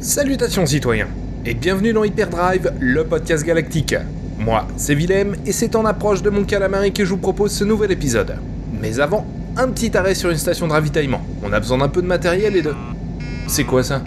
Salutations 0.00 0.64
citoyens, 0.64 1.08
et 1.44 1.52
bienvenue 1.52 1.92
dans 1.92 2.04
Hyperdrive, 2.04 2.72
le 2.80 3.04
podcast 3.04 3.44
galactique. 3.44 3.94
Moi, 4.38 4.66
c'est 4.78 4.94
Willem, 4.94 5.36
et 5.44 5.52
c'est 5.52 5.76
en 5.76 5.84
approche 5.84 6.22
de 6.22 6.30
mon 6.30 6.44
calamari 6.44 6.90
que 6.90 7.04
je 7.04 7.10
vous 7.10 7.18
propose 7.18 7.52
ce 7.52 7.64
nouvel 7.64 7.90
épisode. 7.92 8.36
Mais 8.80 8.98
avant, 8.98 9.26
un 9.58 9.68
petit 9.68 9.94
arrêt 9.98 10.14
sur 10.14 10.30
une 10.30 10.38
station 10.38 10.68
de 10.68 10.72
ravitaillement. 10.72 11.20
On 11.42 11.52
a 11.52 11.60
besoin 11.60 11.76
d'un 11.76 11.90
peu 11.90 12.00
de 12.00 12.06
matériel 12.06 12.56
et 12.56 12.62
de... 12.62 12.74
C'est 13.46 13.64
quoi 13.64 13.82
ça? 13.82 14.02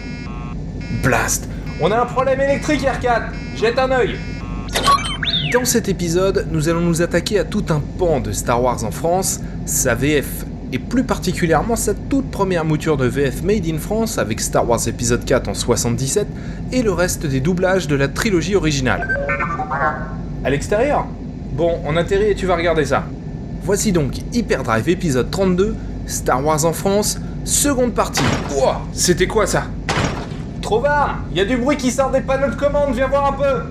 Blast 1.00 1.48
On 1.80 1.92
a 1.92 2.00
un 2.00 2.06
problème 2.06 2.40
électrique, 2.40 2.80
R4 2.80 3.28
Jette 3.56 3.78
un 3.78 3.92
œil 3.92 4.16
Dans 5.52 5.64
cet 5.64 5.88
épisode, 5.88 6.48
nous 6.50 6.68
allons 6.68 6.80
nous 6.80 7.02
attaquer 7.02 7.38
à 7.38 7.44
tout 7.44 7.66
un 7.68 7.80
pan 7.98 8.18
de 8.18 8.32
Star 8.32 8.60
Wars 8.60 8.82
en 8.82 8.90
France, 8.90 9.38
sa 9.64 9.94
VF, 9.94 10.44
et 10.74 10.78
plus 10.80 11.04
particulièrement 11.04 11.76
sa 11.76 11.94
toute 11.94 12.32
première 12.32 12.64
mouture 12.64 12.96
de 12.96 13.06
VF 13.06 13.44
Made 13.44 13.64
in 13.64 13.78
France 13.78 14.18
avec 14.18 14.40
Star 14.40 14.68
Wars 14.68 14.80
épisode 14.88 15.24
4 15.24 15.48
en 15.48 15.54
77 15.54 16.26
et 16.72 16.82
le 16.82 16.90
reste 16.90 17.26
des 17.26 17.38
doublages 17.38 17.86
de 17.86 17.94
la 17.94 18.08
trilogie 18.08 18.56
originale. 18.56 19.24
À 20.42 20.50
l'extérieur? 20.50 21.06
Bon, 21.52 21.78
on 21.86 21.96
atterrit 21.96 22.32
et 22.32 22.34
tu 22.34 22.46
vas 22.46 22.56
regarder 22.56 22.84
ça. 22.84 23.04
Voici 23.62 23.92
donc 23.92 24.14
Hyperdrive 24.32 24.88
épisode 24.88 25.30
32, 25.30 25.76
Star 26.08 26.44
Wars 26.44 26.64
en 26.64 26.72
France, 26.72 27.20
seconde 27.44 27.94
partie. 27.94 28.24
Ouah, 28.58 28.80
c'était 28.92 29.28
quoi 29.28 29.46
ça? 29.46 29.66
Trovard, 30.60 31.20
il 31.30 31.36
y 31.36 31.40
a 31.40 31.44
du 31.44 31.56
bruit 31.56 31.76
qui 31.76 31.92
sort 31.92 32.10
des 32.10 32.20
panneaux 32.20 32.50
de 32.50 32.58
commande, 32.58 32.96
viens 32.96 33.06
voir 33.06 33.26
un 33.26 33.32
peu 33.34 33.62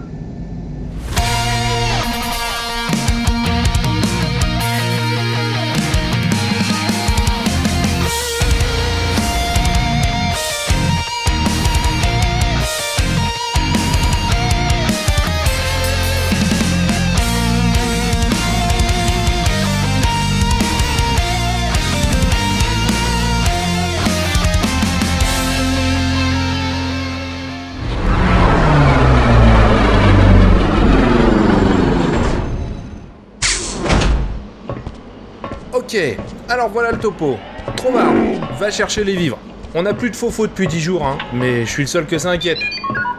Ok, 35.94 36.18
alors 36.49 36.70
voilà 36.70 36.91
le 36.91 36.98
topo. 36.98 37.38
Trop 37.77 37.91
marre, 37.91 38.13
va 38.58 38.72
chercher 38.72 39.04
les 39.04 39.16
vivres. 39.16 39.38
On 39.76 39.84
n'a 39.84 39.94
plus 39.94 40.10
de 40.10 40.16
faux 40.16 40.32
faux 40.32 40.48
depuis 40.48 40.66
10 40.66 40.80
jours, 40.80 41.05
hein, 41.05 41.20
mais 41.34 41.66
je 41.66 41.70
suis 41.70 41.84
le 41.84 41.88
seul 41.88 42.08
que 42.08 42.18
ça 42.18 42.32
inquiète. 42.32 42.58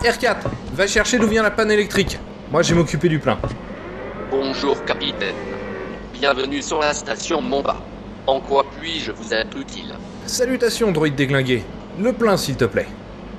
R4, 0.02 0.38
va 0.72 0.88
chercher 0.88 1.20
d'où 1.20 1.28
vient 1.28 1.44
la 1.44 1.52
panne 1.52 1.70
électrique. 1.70 2.18
Moi, 2.50 2.62
je 2.62 2.74
vais 2.74 2.80
m'occuper 2.80 3.08
du 3.08 3.20
plein. 3.20 3.38
Bonjour 4.28 4.84
capitaine. 4.84 5.36
Bienvenue 6.14 6.62
sur 6.62 6.80
la 6.80 6.92
station 6.94 7.40
Momba. 7.40 7.76
En 8.26 8.40
quoi 8.40 8.66
puis-je 8.80 9.12
vous 9.12 9.32
être 9.32 9.56
utile? 9.56 9.94
Salutations, 10.26 10.90
droïde 10.90 11.14
déglingué. 11.14 11.62
Le 12.00 12.12
plein, 12.12 12.36
s'il 12.36 12.56
te 12.56 12.64
plaît. 12.64 12.88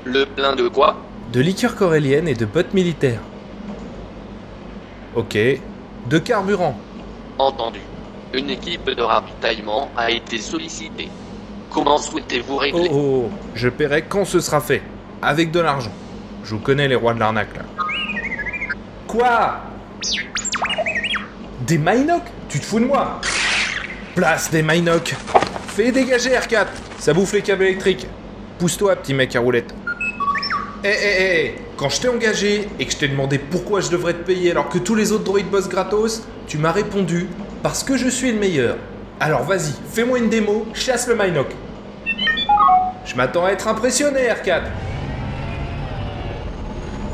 Le 0.05 0.25
plein 0.25 0.55
de 0.55 0.69
quoi? 0.69 0.95
De 1.33 1.41
liqueur 1.41 1.75
corélienne 1.75 2.29
et 2.29 2.35
de 2.35 2.45
bottes 2.45 2.73
militaires. 2.73 3.21
Ok. 5.13 5.37
De 6.09 6.19
carburant. 6.19 6.77
Entendu. 7.37 7.81
Une 8.35 8.49
équipe 8.49 8.89
de 8.89 9.01
ravitaillement 9.01 9.89
a 9.95 10.11
été 10.11 10.39
sollicitée. 10.39 11.07
Comment 11.69 11.97
souhaitez-vous 11.97 12.55
Oh 12.55 12.57
régler 12.57 12.89
oh, 12.91 13.29
je 13.53 13.69
paierai 13.69 14.01
quand 14.01 14.25
ce 14.25 14.41
sera 14.41 14.59
fait. 14.59 14.81
Avec 15.21 15.51
de 15.51 15.61
l'argent. 15.61 15.93
Je 16.43 16.55
vous 16.55 16.59
connais 16.59 16.89
les 16.89 16.95
rois 16.95 17.13
de 17.13 17.19
l'arnaque 17.21 17.55
là. 17.55 17.63
Quoi? 19.07 19.61
Des 21.61 21.77
Minoc 21.77 22.23
Tu 22.49 22.59
te 22.59 22.65
fous 22.65 22.81
de 22.81 22.85
moi? 22.85 23.21
Place 24.15 24.51
des 24.51 24.63
Minoc 24.63 25.15
Fais 25.69 25.93
dégager 25.93 26.31
R4 26.31 26.67
Ça 26.99 27.13
bouffe 27.13 27.31
les 27.31 27.41
câbles 27.41 27.63
électriques. 27.63 28.05
Pousse-toi, 28.59 28.97
petit 28.97 29.13
mec 29.13 29.33
à 29.37 29.39
roulette. 29.39 29.73
Eh 30.83 30.89
eh 30.89 31.15
eh 31.19 31.55
Quand 31.77 31.87
je 31.87 32.01
t'ai 32.01 32.09
engagé 32.09 32.67
et 32.79 32.85
que 32.85 32.91
je 32.91 32.97
t'ai 32.97 33.07
demandé 33.07 33.39
pourquoi 33.39 33.79
je 33.79 33.89
devrais 33.89 34.13
te 34.13 34.25
payer 34.25 34.51
alors 34.51 34.67
que 34.67 34.77
tous 34.77 34.93
les 34.93 35.13
autres 35.13 35.23
droïdes 35.23 35.49
bossent 35.49 35.69
gratos, 35.69 36.23
tu 36.47 36.57
m'as 36.57 36.73
répondu 36.73 37.29
parce 37.65 37.83
que 37.83 37.97
je 37.97 38.07
suis 38.07 38.31
le 38.31 38.37
meilleur. 38.37 38.77
Alors 39.19 39.41
vas-y, 39.41 39.73
fais-moi 39.91 40.19
une 40.19 40.29
démo, 40.29 40.67
chasse 40.75 41.07
le 41.07 41.15
Minoc. 41.15 41.47
Je 43.03 43.15
m'attends 43.15 43.43
à 43.43 43.49
être 43.49 43.67
impressionné, 43.67 44.19
R4. 44.19 44.61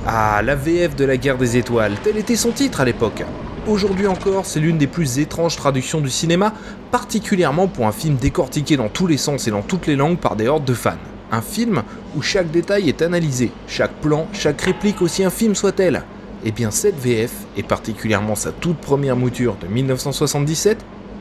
Ah, 0.05 0.41
la 0.43 0.55
VF 0.55 0.93
de 0.97 1.05
la 1.05 1.15
guerre 1.15 1.37
des 1.37 1.55
étoiles, 1.55 1.93
tel 2.03 2.17
était 2.17 2.35
son 2.35 2.51
titre 2.51 2.81
à 2.81 2.83
l'époque. 2.83 3.23
Aujourd'hui 3.65 4.07
encore, 4.07 4.45
c'est 4.45 4.59
l'une 4.59 4.77
des 4.77 4.87
plus 4.87 5.19
étranges 5.19 5.55
traductions 5.55 6.01
du 6.01 6.09
cinéma, 6.09 6.53
particulièrement 6.91 7.69
pour 7.69 7.87
un 7.87 7.93
film 7.93 8.17
décortiqué 8.17 8.75
dans 8.75 8.89
tous 8.89 9.07
les 9.07 9.15
sens 9.15 9.47
et 9.47 9.51
dans 9.51 9.61
toutes 9.61 9.87
les 9.87 9.95
langues 9.95 10.17
par 10.17 10.35
des 10.35 10.49
hordes 10.49 10.65
de 10.65 10.73
fans. 10.73 10.97
Un 11.31 11.41
film 11.41 11.81
où 12.17 12.21
chaque 12.21 12.51
détail 12.51 12.89
est 12.89 13.01
analysé, 13.01 13.53
chaque 13.67 13.93
plan, 14.01 14.27
chaque 14.33 14.59
réplique 14.59 15.01
aussi 15.01 15.23
infime 15.23 15.55
soit-elle. 15.55 16.03
Eh 16.43 16.51
bien 16.51 16.71
cette 16.71 16.97
VF, 16.97 17.31
et 17.55 17.63
particulièrement 17.63 18.35
sa 18.35 18.51
toute 18.51 18.77
première 18.77 19.15
mouture 19.15 19.57
de 19.61 19.67
1977, 19.67 20.77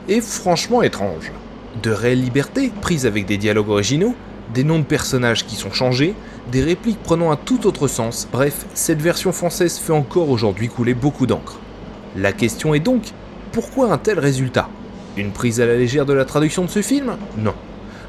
est 0.09 0.21
franchement 0.21 0.81
étrange. 0.81 1.31
De 1.83 1.91
réelles 1.91 2.21
libertés, 2.21 2.71
prises 2.81 3.05
avec 3.05 3.27
des 3.27 3.37
dialogues 3.37 3.69
originaux, 3.69 4.15
des 4.53 4.63
noms 4.63 4.79
de 4.79 4.83
personnages 4.83 5.45
qui 5.45 5.55
sont 5.55 5.71
changés, 5.71 6.15
des 6.51 6.63
répliques 6.63 7.01
prenant 7.03 7.31
un 7.31 7.35
tout 7.35 7.67
autre 7.67 7.87
sens, 7.87 8.27
bref, 8.31 8.65
cette 8.73 9.01
version 9.01 9.31
française 9.31 9.77
fait 9.77 9.93
encore 9.93 10.29
aujourd'hui 10.29 10.69
couler 10.69 10.95
beaucoup 10.95 11.27
d'encre. 11.27 11.59
La 12.15 12.33
question 12.33 12.73
est 12.73 12.79
donc, 12.79 13.03
pourquoi 13.51 13.93
un 13.93 13.97
tel 13.97 14.19
résultat? 14.19 14.69
Une 15.17 15.31
prise 15.31 15.61
à 15.61 15.65
la 15.65 15.75
légère 15.75 16.05
de 16.05 16.13
la 16.13 16.25
traduction 16.25 16.65
de 16.65 16.69
ce 16.69 16.81
film? 16.81 17.15
Non. 17.37 17.53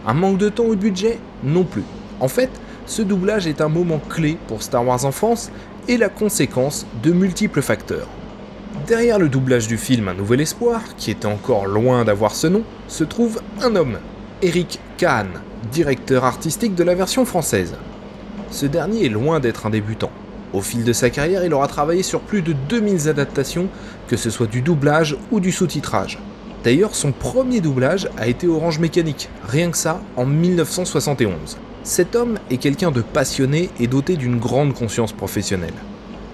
Un 0.06 0.14
manque 0.14 0.38
de 0.38 0.48
temps 0.48 0.64
ou 0.64 0.74
de 0.74 0.80
budget? 0.80 1.18
Non 1.44 1.64
plus. 1.64 1.84
En 2.20 2.28
fait, 2.28 2.50
ce 2.86 3.02
doublage 3.02 3.46
est 3.46 3.60
un 3.60 3.68
moment 3.68 4.00
clé 4.08 4.38
pour 4.48 4.62
Star 4.62 4.86
Wars 4.86 5.04
en 5.04 5.12
France 5.12 5.50
et 5.88 5.97
la 5.97 6.09
conséquence 6.09 6.87
de 7.03 7.12
multiples 7.12 7.62
facteurs. 7.62 8.09
Derrière 8.87 9.19
le 9.19 9.28
doublage 9.28 9.69
du 9.69 9.76
film 9.76 10.09
Un 10.09 10.15
Nouvel 10.15 10.41
Espoir, 10.41 10.81
qui 10.97 11.10
était 11.10 11.26
encore 11.26 11.66
loin 11.66 12.04
d'avoir 12.04 12.34
ce 12.34 12.47
nom, 12.47 12.62
se 12.88 13.04
trouve 13.04 13.41
un 13.60 13.76
homme, 13.76 13.98
Eric 14.43 14.81
Kahn, 14.97 15.28
directeur 15.70 16.25
artistique 16.25 16.75
de 16.75 16.84
la 16.84 16.94
version 16.94 17.25
française. 17.25 17.75
Ce 18.50 18.66
dernier 18.66 19.06
est 19.06 19.10
loin 19.10 19.41
d'être 19.41 19.66
un 19.66 19.70
débutant. 19.70 20.10
Au 20.53 20.60
fil 20.60 20.84
de 20.84 20.93
sa 20.93 21.10
carrière, 21.10 21.44
il 21.44 21.54
aura 21.54 21.69
travaillé 21.69 22.03
sur 22.03 22.20
plus 22.20 22.43
de 22.43 22.53
2000 22.53 23.09
adaptations, 23.09 23.69
que 24.09 24.16
ce 24.16 24.31
soit 24.31 24.47
du 24.47 24.60
doublage 24.60 25.16
ou 25.31 25.41
du 25.41 25.53
sous-titrage. 25.53 26.19
D'ailleurs, 26.64 26.94
son 26.94 27.12
premier 27.12 27.60
doublage 27.60 28.09
a 28.19 28.28
été 28.28 28.47
Orange 28.47 28.78
Mécanique, 28.78 29.28
rien 29.49 29.70
que 29.70 29.76
ça, 29.76 30.00
en 30.16 30.26
1971. 30.26 31.56
Cet 31.84 32.15
homme 32.15 32.38
est 32.48 32.59
quelqu'un 32.59 32.93
de 32.93 33.00
passionné 33.00 33.69
et 33.81 33.88
doté 33.88 34.16
d'une 34.16 34.38
grande 34.38 34.72
conscience 34.72 35.12
professionnelle. 35.12 35.75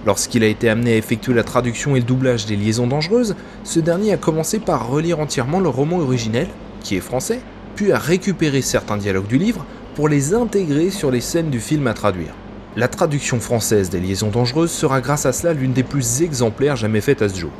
Lorsqu'il 0.05 0.43
a 0.43 0.47
été 0.47 0.69
amené 0.69 0.93
à 0.93 0.97
effectuer 0.97 1.33
la 1.33 1.43
traduction 1.43 1.95
et 1.95 1.99
le 1.99 2.05
doublage 2.05 2.45
des 2.45 2.55
Liaisons 2.55 2.85
dangereuses, 2.85 3.35
ce 3.63 3.79
dernier 3.79 4.13
a 4.13 4.17
commencé 4.17 4.59
par 4.59 4.87
relire 4.87 5.19
entièrement 5.19 5.59
le 5.59 5.69
roman 5.69 5.97
originel, 5.97 6.47
qui 6.81 6.95
est 6.95 7.01
français, 7.01 7.39
puis 7.75 7.91
a 7.91 7.97
récupéré 7.97 8.61
certains 8.61 8.97
dialogues 8.97 9.27
du 9.27 9.39
livre 9.39 9.65
pour 9.95 10.07
les 10.07 10.35
intégrer 10.35 10.91
sur 10.91 11.09
les 11.09 11.19
scènes 11.19 11.49
du 11.49 11.59
film 11.59 11.87
à 11.87 11.95
traduire. 11.95 12.35
La 12.75 12.87
traduction 12.87 13.39
française 13.39 13.89
des 13.89 13.99
Liaisons 13.99 14.29
dangereuses 14.29 14.71
sera 14.71 15.01
grâce 15.01 15.25
à 15.25 15.33
cela 15.33 15.53
l'une 15.53 15.73
des 15.73 15.83
plus 15.83 16.21
exemplaires 16.21 16.75
jamais 16.75 17.01
faites 17.01 17.23
à 17.23 17.29
ce 17.29 17.39
jour. 17.39 17.51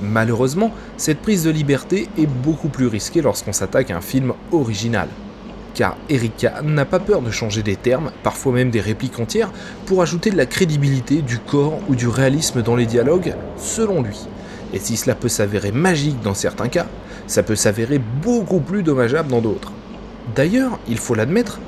Malheureusement, 0.00 0.72
cette 0.96 1.18
prise 1.18 1.42
de 1.42 1.50
liberté 1.50 2.08
est 2.16 2.28
beaucoup 2.28 2.68
plus 2.68 2.86
risquée 2.86 3.20
lorsqu'on 3.20 3.52
s'attaque 3.52 3.90
à 3.90 3.96
un 3.96 4.00
film 4.00 4.32
original. 4.52 5.08
Car 5.74 5.96
Erika 6.08 6.62
n'a 6.62 6.84
pas 6.84 6.98
peur 6.98 7.22
de 7.22 7.30
changer 7.30 7.62
des 7.62 7.76
termes, 7.76 8.10
parfois 8.22 8.52
même 8.52 8.70
des 8.70 8.80
répliques 8.80 9.18
entières, 9.18 9.52
pour 9.86 10.02
ajouter 10.02 10.30
de 10.30 10.36
la 10.36 10.46
crédibilité, 10.46 11.22
du 11.22 11.38
corps 11.38 11.78
ou 11.88 11.94
du 11.94 12.08
réalisme 12.08 12.62
dans 12.62 12.76
les 12.76 12.86
dialogues, 12.86 13.34
selon 13.56 14.02
lui. 14.02 14.26
Et 14.72 14.78
si 14.78 14.96
cela 14.96 15.14
peut 15.14 15.28
s'avérer 15.28 15.72
magique 15.72 16.20
dans 16.22 16.34
certains 16.34 16.68
cas, 16.68 16.86
ça 17.26 17.42
peut 17.42 17.56
s'avérer 17.56 17.98
beaucoup 17.98 18.60
plus 18.60 18.82
dommageable 18.82 19.30
dans 19.30 19.40
d'autres. 19.40 19.72
D'ailleurs, 20.34 20.78
il 20.88 20.98
faut 20.98 21.14
l'admettre, 21.14 21.60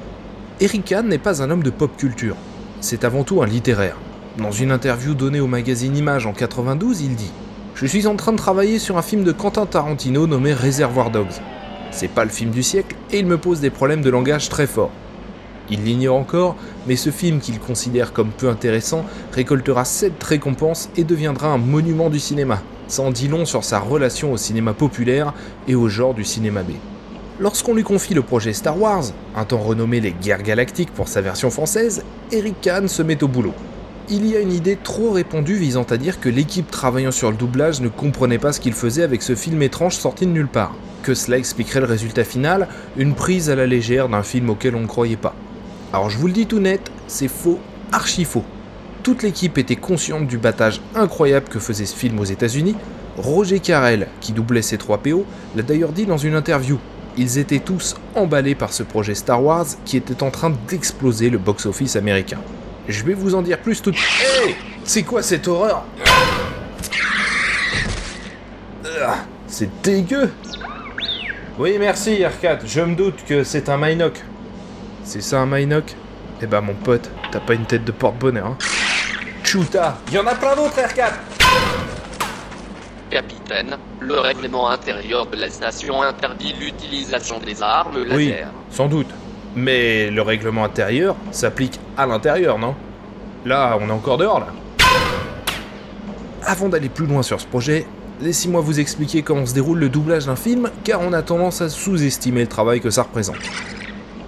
Eric 0.61 0.85
Kahn 0.85 1.09
n'est 1.09 1.19
pas 1.19 1.43
un 1.43 1.51
homme 1.51 1.63
de 1.63 1.71
pop 1.71 1.97
culture, 1.97 2.37
c'est 2.81 3.05
avant 3.05 3.25
tout 3.25 3.43
un 3.43 3.47
littéraire. 3.47 3.97
Dans 4.39 4.53
une 4.53 4.71
interview 4.71 5.15
donnée 5.15 5.41
au 5.41 5.47
magazine 5.47 5.97
Image 5.97 6.27
en 6.27 6.33
92, 6.33 7.03
il 7.03 7.17
dit 7.17 7.33
Je 7.75 7.87
suis 7.87 8.07
en 8.07 8.17
train 8.17 8.33
de 8.33 8.37
travailler 8.37 8.79
sur 8.79 8.97
un 8.97 9.03
film 9.03 9.25
de 9.25 9.33
Quentin 9.33 9.67
Tarantino 9.67 10.27
nommé 10.27 10.53
Réservoir 10.53 11.11
Dogs. 11.11 11.41
C'est 11.93 12.09
pas 12.09 12.25
le 12.25 12.31
film 12.31 12.51
du 12.51 12.63
siècle 12.63 12.97
et 13.13 13.19
il 13.19 13.27
me 13.27 13.39
pose 13.39 13.61
des 13.61 13.71
problèmes 13.71 14.03
de 14.03 14.11
langage 14.11 14.49
très 14.49 14.67
forts. 14.67 14.91
Il 15.71 15.85
l'ignore 15.85 16.17
encore, 16.17 16.57
mais 16.87 16.97
ce 16.97 17.11
film 17.11 17.39
qu'il 17.39 17.61
considère 17.61 18.13
comme 18.13 18.31
peu 18.31 18.49
intéressant 18.49 19.05
récoltera 19.33 19.85
7 19.85 20.23
récompenses 20.23 20.91
et 20.97 21.05
deviendra 21.05 21.49
un 21.49 21.59
monument 21.59 22.11
du 22.11 22.19
cinéma. 22.19 22.63
Ça 22.89 23.03
en 23.03 23.11
dit 23.11 23.29
long 23.29 23.45
sur 23.45 23.63
sa 23.63 23.79
relation 23.79 24.33
au 24.33 24.37
cinéma 24.37 24.73
populaire 24.73 25.33
et 25.69 25.75
au 25.75 25.89
genre 25.89 26.15
du 26.15 26.25
cinéma 26.25 26.63
B. 26.63 26.73
Lorsqu'on 27.39 27.75
lui 27.75 27.83
confie 27.83 28.15
le 28.15 28.23
projet 28.23 28.53
Star 28.53 28.81
Wars, 28.81 29.05
un 29.37 29.45
temps 29.45 29.59
renommé 29.59 30.01
les 30.01 30.13
Guerres 30.13 30.43
Galactiques 30.43 30.93
pour 30.93 31.09
sa 31.09 31.21
version 31.21 31.51
française, 31.51 32.05
Eric 32.31 32.61
Kahn 32.61 32.89
se 32.89 33.03
met 33.03 33.23
au 33.23 33.29
boulot. 33.29 33.55
Il 34.09 34.27
y 34.27 34.37
a 34.37 34.41
une 34.41 34.53
idée 34.53 34.77
trop 34.77 35.13
répandue 35.13 35.55
visant 35.55 35.85
à 35.85 35.97
dire 35.97 36.19
que 36.19 36.29
l'équipe 36.29 36.69
travaillant 36.71 37.13
sur 37.13 37.31
le 37.31 37.37
doublage 37.37 37.81
ne 37.81 37.89
comprenait 37.89 38.39
pas 38.39 38.53
ce 38.53 38.59
qu'il 38.59 38.73
faisait 38.73 39.05
avec 39.05 39.23
ce 39.23 39.37
film 39.37 39.63
étrange 39.63 39.95
sorti 39.95 40.27
de 40.27 40.33
nulle 40.33 40.49
part, 40.49 40.75
que 41.05 41.15
cela 41.15 41.39
expliquerait 41.39 41.81
le 41.81 41.87
résultat 41.87 42.25
final, 42.25 42.67
une 42.97 43.15
prise 43.15 43.49
à 43.49 43.55
la 43.55 43.65
légère 43.65 44.09
d'un 44.09 44.25
film 44.25 44.51
auquel 44.51 44.75
on 44.75 44.81
ne 44.81 44.87
croyait 44.87 45.17
pas. 45.17 45.35
Alors 45.93 46.11
je 46.11 46.19
vous 46.19 46.27
le 46.27 46.33
dis 46.33 46.47
tout 46.47 46.59
net, 46.59 46.91
c'est 47.07 47.29
faux, 47.29 47.61
archi 47.93 48.25
faux. 48.25 48.45
Toute 49.05 49.23
l'équipe 49.23 49.57
était 49.57 49.77
consciente 49.77 50.27
du 50.27 50.37
battage 50.37 50.81
incroyable 50.97 51.49
que 51.49 51.61
faisait 51.61 51.87
ce 51.87 51.97
film 51.97 52.19
aux 52.19 52.25
États-Unis. 52.25 52.75
Roger 53.17 53.61
Carrel, 53.61 54.09
qui 54.21 54.33
doublait 54.33 54.63
ces 54.63 54.79
3 54.79 54.99
PO, 54.99 55.25
l'a 55.55 55.63
d'ailleurs 55.63 55.93
dit 55.93 56.07
dans 56.07 56.19
une 56.19 56.35
interview. 56.35 56.79
Ils 57.17 57.39
étaient 57.39 57.61
tous 57.61 57.95
emballés 58.17 58.57
par 58.57 58.73
ce 58.73 58.83
projet 58.83 59.15
Star 59.15 59.45
Wars 59.45 59.67
qui 59.85 59.97
était 59.97 60.25
en 60.25 60.31
train 60.31 60.53
d'exploser 60.69 61.31
le 61.31 61.39
box-office 61.39 61.95
américain. 61.95 62.39
Je 62.89 63.05
vais 63.05 63.15
vous 63.15 63.35
en 63.35 63.43
dire 63.43 63.59
plus 63.59 63.81
tout 63.81 63.91
de 63.91 63.97
suite. 63.97 64.29
Hey 64.45 64.57
C'est 64.85 65.03
quoi 65.03 65.23
cette 65.23 65.47
horreur 65.49 65.85
Ah, 69.05 69.17
C'est 69.47 69.71
dégueu 69.83 70.31
Oui, 71.59 71.77
merci, 71.79 72.25
Arcade. 72.25 72.63
Je 72.67 72.81
me 72.81 72.95
doute 72.95 73.25
que 73.27 73.45
c'est 73.45 73.69
un 73.69 73.77
Minoc. 73.77 74.21
C'est 75.05 75.23
ça 75.23 75.41
un 75.41 75.47
Minoc 75.47 75.95
Eh 76.43 76.47
ben, 76.47 76.61
mon 76.61 76.75
pote, 76.75 77.11
t'as 77.31 77.41
pas 77.41 77.55
une 77.55 77.67
tête 77.67 77.85
de 77.85 77.93
porte-bonheur, 77.93 78.47
hein 78.47 78.59
Chuta 79.45 79.99
Y 80.13 80.19
en 80.19 80.27
a 80.27 80.35
plein 80.35 80.55
d'autres, 80.57 80.79
Arcade 80.79 81.15
Capitaine, 83.11 83.77
le 84.01 84.19
règlement 84.21 84.71
intérieur 84.71 85.27
de 85.27 85.37
la 85.37 85.51
station 85.51 86.01
interdit 86.03 86.55
l'utilisation 86.59 87.39
des 87.41 87.63
armes 87.63 88.03
laser. 88.05 88.17
Oui, 88.17 88.35
sans 88.71 88.87
doute. 88.89 89.09
Mais 89.55 90.11
le 90.11 90.23
règlement 90.23 90.65
intérieur 90.65 91.17
s'applique 91.31 91.79
à 91.97 92.07
l'intérieur, 92.07 92.59
non? 92.59 92.75
Là, 93.45 93.77
on 93.81 93.89
est 93.89 93.93
encore 93.93 94.19
dehors, 94.19 94.41
là. 94.41 94.47
Avant 96.45 96.69
d'aller 96.69 96.89
plus 96.89 97.07
loin 97.07 97.23
sur 97.23 97.41
ce 97.41 97.47
projet, 97.47 97.87
laissez-moi 98.21 98.61
vous 98.61 98.81
expliquer 98.81 99.23
comment 99.23 99.47
se 99.47 99.55
déroule 99.55 99.79
le 99.79 99.89
doublage 99.89 100.27
d'un 100.27 100.37
film, 100.37 100.71
car 100.85 101.01
on 101.01 101.13
a 101.13 101.23
tendance 101.23 101.61
à 101.61 101.69
sous-estimer 101.69 102.41
le 102.41 102.47
travail 102.47 102.81
que 102.81 102.91
ça 102.91 103.03
représente. 103.03 103.37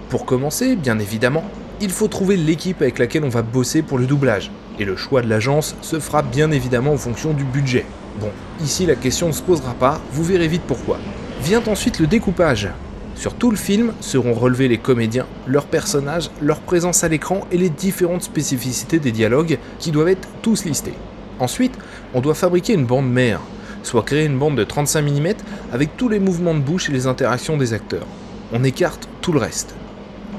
Pour 0.09 0.25
commencer, 0.25 0.75
bien 0.75 0.99
évidemment, 0.99 1.43
il 1.81 1.89
faut 1.89 2.07
trouver 2.07 2.37
l'équipe 2.37 2.81
avec 2.81 2.99
laquelle 2.99 3.25
on 3.25 3.29
va 3.29 3.41
bosser 3.41 3.81
pour 3.81 3.97
le 3.97 4.05
doublage, 4.05 4.51
et 4.79 4.85
le 4.85 4.95
choix 4.95 5.21
de 5.21 5.29
l'agence 5.29 5.75
se 5.81 5.99
fera 5.99 6.21
bien 6.21 6.51
évidemment 6.51 6.93
en 6.93 6.97
fonction 6.97 7.33
du 7.33 7.43
budget. 7.43 7.85
Bon, 8.21 8.29
ici 8.61 8.85
la 8.85 8.95
question 8.95 9.27
ne 9.27 9.33
se 9.33 9.41
posera 9.41 9.73
pas, 9.73 9.99
vous 10.11 10.23
verrez 10.23 10.47
vite 10.47 10.63
pourquoi. 10.65 10.97
Vient 11.41 11.63
ensuite 11.67 11.99
le 11.99 12.07
découpage. 12.07 12.69
Sur 13.15 13.33
tout 13.33 13.49
le 13.49 13.57
film 13.57 13.93
seront 14.01 14.33
relevés 14.33 14.67
les 14.67 14.77
comédiens, 14.77 15.25
leurs 15.47 15.65
personnages, 15.65 16.29
leur 16.41 16.59
présence 16.59 17.03
à 17.03 17.07
l'écran 17.07 17.47
et 17.51 17.57
les 17.57 17.69
différentes 17.69 18.23
spécificités 18.23 18.99
des 18.99 19.13
dialogues 19.13 19.57
qui 19.79 19.91
doivent 19.91 20.09
être 20.09 20.27
tous 20.41 20.65
listés. 20.65 20.93
Ensuite, 21.39 21.73
on 22.13 22.21
doit 22.21 22.35
fabriquer 22.35 22.73
une 22.73 22.85
bande 22.85 23.09
mère, 23.09 23.39
soit 23.83 24.03
créer 24.03 24.25
une 24.25 24.37
bande 24.37 24.57
de 24.57 24.63
35 24.63 25.01
mm 25.01 25.27
avec 25.71 25.95
tous 25.95 26.09
les 26.09 26.19
mouvements 26.19 26.53
de 26.53 26.59
bouche 26.59 26.89
et 26.89 26.93
les 26.93 27.07
interactions 27.07 27.57
des 27.57 27.73
acteurs. 27.73 28.07
On 28.51 28.63
écarte 28.63 29.07
tout 29.21 29.31
le 29.31 29.39
reste. 29.39 29.75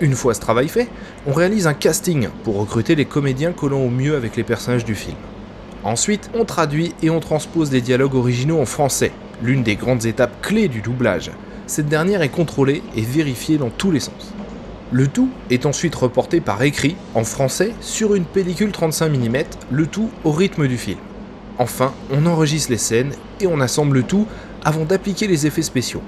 Une 0.01 0.15
fois 0.15 0.35
ce 0.35 0.41
travail 0.41 0.69
fait, 0.69 0.89
on 1.27 1.33
réalise 1.33 1.67
un 1.67 1.75
casting 1.75 2.29
pour 2.45 2.59
recruter 2.59 2.95
les 2.95 3.07
comédiens 3.07 3.53
collant 3.53 3.81
au 3.81 3.91
mieux 3.91 4.17
avec 4.17 4.37
les 4.37 4.45
personnages 4.45 4.85
du 4.85 4.95
film. 4.95 5.17
Ensuite, 5.83 6.31
on 6.35 6.45
traduit 6.45 6.95
et 7.03 7.09
on 7.09 7.21
transpose 7.21 7.73
les 7.73 7.81
dialogues 7.81 8.15
originaux 8.15 8.61
en 8.61 8.67
français, 8.67 9.13
l'une 9.43 9.63
des 9.63 9.77
grandes 9.77 10.05
étapes 10.05 10.43
clés 10.43 10.69
du 10.69 10.83
doublage. 10.83 11.31
Cette 11.67 11.89
dernière 11.89 12.23
est 12.23 12.29
contrôlée 12.29 12.83
et 12.95 13.03
vérifiée 13.03 13.59
dans 13.59 13.71
tous 13.71 13.91
les 13.91 14.01
sens. 14.01 14.33
Le 14.93 15.09
tout 15.09 15.31
est 15.51 15.67
ensuite 15.67 15.97
reporté 15.97 16.41
par 16.41 16.63
écrit, 16.63 16.95
en 17.15 17.25
français, 17.25 17.73
sur 17.81 18.15
une 18.15 18.25
pellicule 18.25 18.71
35 18.71 19.09
mm, 19.09 19.37
le 19.73 19.87
tout 19.89 20.11
au 20.23 20.31
rythme 20.31 20.69
du 20.69 20.79
film. 20.79 20.99
Enfin, 21.59 21.93
on 22.13 22.25
enregistre 22.27 22.71
les 22.71 22.79
scènes 22.79 23.13
et 23.41 23.49
on 23.49 23.61
assemble 23.61 23.97
le 23.97 24.03
tout 24.05 24.27
avant 24.65 24.85
d'appliquer 24.85 25.27
les 25.27 25.47
effets 25.47 25.63
spéciaux. 25.63 26.03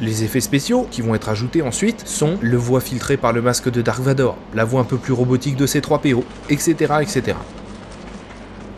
Les 0.00 0.24
effets 0.24 0.40
spéciaux 0.40 0.86
qui 0.90 1.00
vont 1.00 1.14
être 1.14 1.30
ajoutés 1.30 1.62
ensuite 1.62 2.06
sont 2.06 2.36
le 2.42 2.56
voix 2.58 2.80
filtré 2.80 3.16
par 3.16 3.32
le 3.32 3.40
masque 3.40 3.70
de 3.70 3.80
Dark 3.80 4.00
Vador, 4.00 4.36
la 4.54 4.64
voix 4.64 4.82
un 4.82 4.84
peu 4.84 4.98
plus 4.98 5.14
robotique 5.14 5.56
de 5.56 5.66
C3PO, 5.66 6.22
etc. 6.50 6.74
etc. 7.00 7.36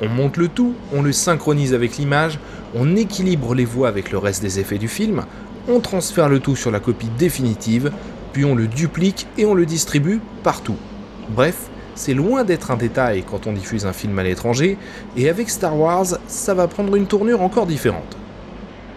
On 0.01 0.09
monte 0.09 0.37
le 0.37 0.49
tout, 0.49 0.75
on 0.95 1.03
le 1.03 1.13
synchronise 1.13 1.75
avec 1.75 1.99
l'image, 1.99 2.39
on 2.75 2.97
équilibre 2.97 3.55
les 3.55 3.65
voix 3.65 3.89
avec 3.89 4.13
le 4.13 4.19
reste 4.19 4.43
des 4.43 4.61
effets 4.61 4.79
du 4.79 4.89
film, 4.89 5.25
on 5.69 5.81
transfère 5.81 6.29
le 6.29 6.41
tout 6.41 6.57
sur 6.57 6.71
la 6.71 6.81
copie 6.81 7.11
définitive, 7.19 7.93
puis 8.33 8.45
on 8.45 8.55
le 8.55 8.67
duplique 8.67 9.27
et 9.39 9.47
on 9.47 9.55
le 9.55 9.67
distribue 9.67 10.21
partout. 10.43 10.77
Bref, 11.29 11.69
c'est 11.95 12.15
loin 12.15 12.45
d'être 12.45 12.71
un 12.71 12.77
détail 12.77 13.25
quand 13.29 13.47
on 13.47 13.53
diffuse 13.53 13.87
un 13.87 13.93
film 13.93 14.19
à 14.19 14.23
l'étranger, 14.23 14.79
et 15.17 15.29
avec 15.29 15.51
Star 15.51 15.77
Wars, 15.77 16.07
ça 16.27 16.55
va 16.55 16.69
prendre 16.69 16.97
une 16.97 17.07
tournure 17.07 17.43
encore 17.43 17.67
différente. 17.67 18.17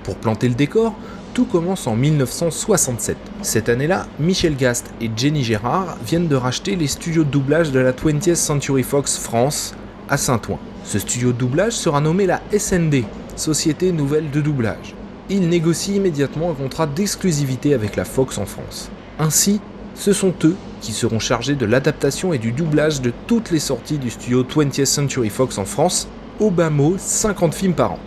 Pour 0.03 0.15
planter 0.15 0.47
le 0.47 0.55
décor, 0.55 0.95
tout 1.33 1.45
commence 1.45 1.87
en 1.87 1.95
1967. 1.95 3.17
Cette 3.41 3.69
année-là, 3.69 4.05
Michel 4.19 4.55
Gast 4.55 4.91
et 5.01 5.09
Jenny 5.15 5.43
Gérard 5.43 5.97
viennent 6.05 6.27
de 6.27 6.35
racheter 6.35 6.75
les 6.75 6.87
studios 6.87 7.23
de 7.23 7.29
doublage 7.29 7.71
de 7.71 7.79
la 7.79 7.91
20th 7.91 8.35
Century 8.35 8.83
Fox 8.83 9.17
France 9.17 9.73
à 10.09 10.17
Saint-Ouen. 10.17 10.59
Ce 10.83 10.99
studio 10.99 11.31
de 11.31 11.37
doublage 11.37 11.73
sera 11.73 12.01
nommé 12.01 12.25
la 12.25 12.41
SND, 12.55 13.05
Société 13.35 13.91
Nouvelle 13.91 14.29
de 14.29 14.41
Doublage. 14.41 14.95
Ils 15.29 15.47
négocient 15.47 15.95
immédiatement 15.95 16.51
un 16.51 16.53
contrat 16.53 16.85
d'exclusivité 16.85 17.73
avec 17.73 17.95
la 17.95 18.03
Fox 18.03 18.37
en 18.37 18.45
France. 18.45 18.89
Ainsi, 19.19 19.61
ce 19.95 20.11
sont 20.11 20.33
eux 20.43 20.55
qui 20.81 20.91
seront 20.91 21.19
chargés 21.19 21.55
de 21.55 21.65
l'adaptation 21.65 22.33
et 22.33 22.39
du 22.39 22.51
doublage 22.51 23.01
de 23.01 23.13
toutes 23.27 23.51
les 23.51 23.59
sorties 23.59 23.97
du 23.97 24.09
studio 24.09 24.43
20th 24.43 24.85
Century 24.85 25.29
Fox 25.29 25.57
en 25.57 25.65
France, 25.65 26.09
au 26.39 26.51
bas 26.51 26.69
mot 26.69 26.95
50 26.97 27.53
films 27.53 27.73
par 27.73 27.93
an. 27.93 27.99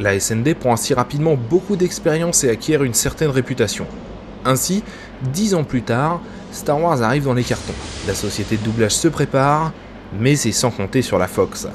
La 0.00 0.18
SND 0.18 0.54
prend 0.54 0.72
ainsi 0.72 0.94
rapidement 0.94 1.36
beaucoup 1.36 1.76
d'expérience 1.76 2.42
et 2.42 2.50
acquiert 2.50 2.82
une 2.82 2.94
certaine 2.94 3.30
réputation. 3.30 3.86
Ainsi, 4.44 4.82
dix 5.32 5.54
ans 5.54 5.62
plus 5.62 5.82
tard, 5.82 6.20
Star 6.50 6.80
Wars 6.80 7.02
arrive 7.02 7.24
dans 7.24 7.34
les 7.34 7.44
cartons. 7.44 7.72
La 8.08 8.14
société 8.14 8.56
de 8.56 8.64
doublage 8.64 8.96
se 8.96 9.06
prépare, 9.06 9.72
mais 10.18 10.34
c'est 10.34 10.50
sans 10.50 10.72
compter 10.72 11.02
sur 11.02 11.18
la 11.18 11.28
Fox. 11.28 11.68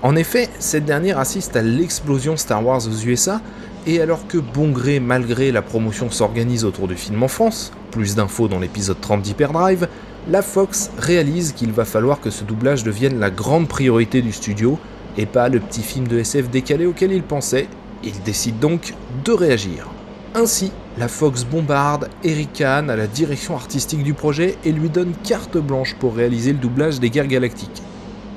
En 0.00 0.16
effet, 0.16 0.48
cette 0.58 0.84
dernière 0.84 1.18
assiste 1.18 1.56
à 1.56 1.62
l'explosion 1.62 2.36
Star 2.36 2.64
Wars 2.64 2.86
aux 2.86 3.06
USA, 3.06 3.40
et 3.88 4.02
alors 4.02 4.26
que 4.26 4.36
bon 4.36 4.70
gré 4.70 5.00
mal 5.00 5.26
gré 5.26 5.50
la 5.50 5.62
promotion 5.62 6.10
s'organise 6.10 6.66
autour 6.66 6.88
du 6.88 6.94
film 6.94 7.22
en 7.22 7.28
France, 7.28 7.72
plus 7.90 8.14
d'infos 8.14 8.46
dans 8.46 8.58
l'épisode 8.58 9.00
30 9.00 9.22
d'Hyperdrive, 9.22 9.88
la 10.28 10.42
Fox 10.42 10.90
réalise 10.98 11.52
qu'il 11.52 11.72
va 11.72 11.86
falloir 11.86 12.20
que 12.20 12.28
ce 12.28 12.44
doublage 12.44 12.84
devienne 12.84 13.18
la 13.18 13.30
grande 13.30 13.66
priorité 13.66 14.20
du 14.20 14.30
studio, 14.30 14.78
et 15.16 15.24
pas 15.24 15.48
le 15.48 15.58
petit 15.58 15.82
film 15.82 16.06
de 16.06 16.18
SF 16.18 16.50
décalé 16.50 16.84
auquel 16.84 17.12
il 17.12 17.22
pensait, 17.22 17.66
il 18.04 18.20
décide 18.24 18.58
donc 18.58 18.92
de 19.24 19.32
réagir. 19.32 19.88
Ainsi, 20.34 20.70
la 20.98 21.08
Fox 21.08 21.44
bombarde 21.44 22.10
Eric 22.22 22.52
Kahn 22.52 22.90
à 22.90 22.96
la 22.96 23.06
direction 23.06 23.56
artistique 23.56 24.02
du 24.02 24.12
projet 24.12 24.58
et 24.66 24.72
lui 24.72 24.90
donne 24.90 25.14
carte 25.24 25.56
blanche 25.56 25.96
pour 25.98 26.14
réaliser 26.14 26.52
le 26.52 26.58
doublage 26.58 27.00
des 27.00 27.08
guerres 27.08 27.26
galactiques. 27.26 27.82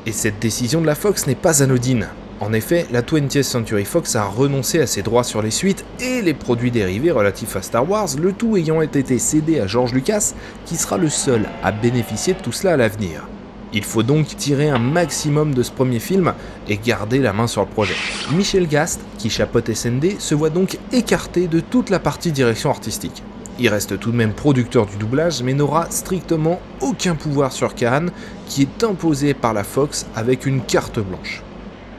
Et 0.06 0.14
cette 0.14 0.40
décision 0.40 0.80
de 0.80 0.88
la 0.88 0.96
Fox 0.96 1.28
n'est 1.28 1.36
pas 1.36 1.62
anodine. 1.62 2.08
En 2.42 2.54
effet, 2.54 2.88
la 2.92 3.04
20th 3.04 3.44
Century 3.44 3.86
Fox 3.86 4.16
a 4.16 4.24
renoncé 4.24 4.80
à 4.82 4.88
ses 4.88 5.04
droits 5.04 5.24
sur 5.24 5.44
les 5.44 5.52
suites 5.52 5.86
et 6.00 6.24
les 6.24 6.34
produits 6.34 6.72
dérivés 6.72 7.12
relatifs 7.12 7.56
à 7.56 7.62
Star 7.62 7.88
Wars, 7.88 8.10
le 8.20 8.34
tout 8.34 8.58
ayant 8.58 8.82
été 8.82 9.20
cédé 9.20 9.60
à 9.60 9.68
George 9.68 9.94
Lucas, 9.94 10.34
qui 10.66 10.76
sera 10.76 10.98
le 10.98 11.08
seul 11.08 11.48
à 11.62 11.72
bénéficier 11.72 12.34
de 12.34 12.40
tout 12.40 12.52
cela 12.52 12.74
à 12.74 12.78
l'avenir. 12.78 13.28
Il 13.74 13.84
faut 13.84 14.02
donc 14.02 14.26
tirer 14.26 14.70
un 14.70 14.80
maximum 14.80 15.54
de 15.54 15.62
ce 15.62 15.72
premier 15.72 16.00
film 16.00 16.34
et 16.68 16.80
garder 16.84 17.20
la 17.20 17.32
main 17.32 17.46
sur 17.46 17.62
le 17.62 17.68
projet. 17.68 17.94
Michel 18.32 18.68
Gast, 18.68 19.02
qui 19.20 19.30
chapeaute 19.30 19.72
SND, 19.72 20.20
se 20.20 20.34
voit 20.34 20.50
donc 20.50 20.80
écarté 20.92 21.48
de 21.48 21.60
toute 21.60 21.92
la 21.92 22.00
partie 22.00 22.32
direction 22.32 22.72
artistique. 22.72 23.22
Il 23.60 23.70
reste 23.70 24.00
tout 24.00 24.12
de 24.12 24.18
même 24.18 24.34
producteur 24.34 24.88
du 24.88 24.96
doublage, 24.96 25.44
mais 25.44 25.54
n'aura 25.54 25.92
strictement 25.92 26.60
aucun 26.80 27.14
pouvoir 27.14 27.52
sur 27.52 27.76
Khan, 27.76 28.08
qui 28.48 28.64
est 28.64 28.84
imposé 28.84 29.36
par 29.36 29.54
la 29.54 29.64
Fox 29.64 30.08
avec 30.16 30.48
une 30.48 30.62
carte 30.62 31.00
blanche. 31.00 31.44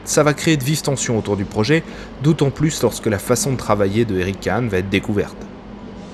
Ça 0.05 0.23
va 0.23 0.33
créer 0.33 0.57
de 0.57 0.63
vives 0.63 0.81
tensions 0.81 1.17
autour 1.17 1.37
du 1.37 1.45
projet, 1.45 1.83
d'autant 2.21 2.49
plus 2.49 2.81
lorsque 2.81 3.05
la 3.05 3.19
façon 3.19 3.53
de 3.53 3.57
travailler 3.57 4.03
de 4.03 4.19
Eric 4.19 4.41
Kahn 4.41 4.67
va 4.67 4.79
être 4.79 4.89
découverte. 4.89 5.37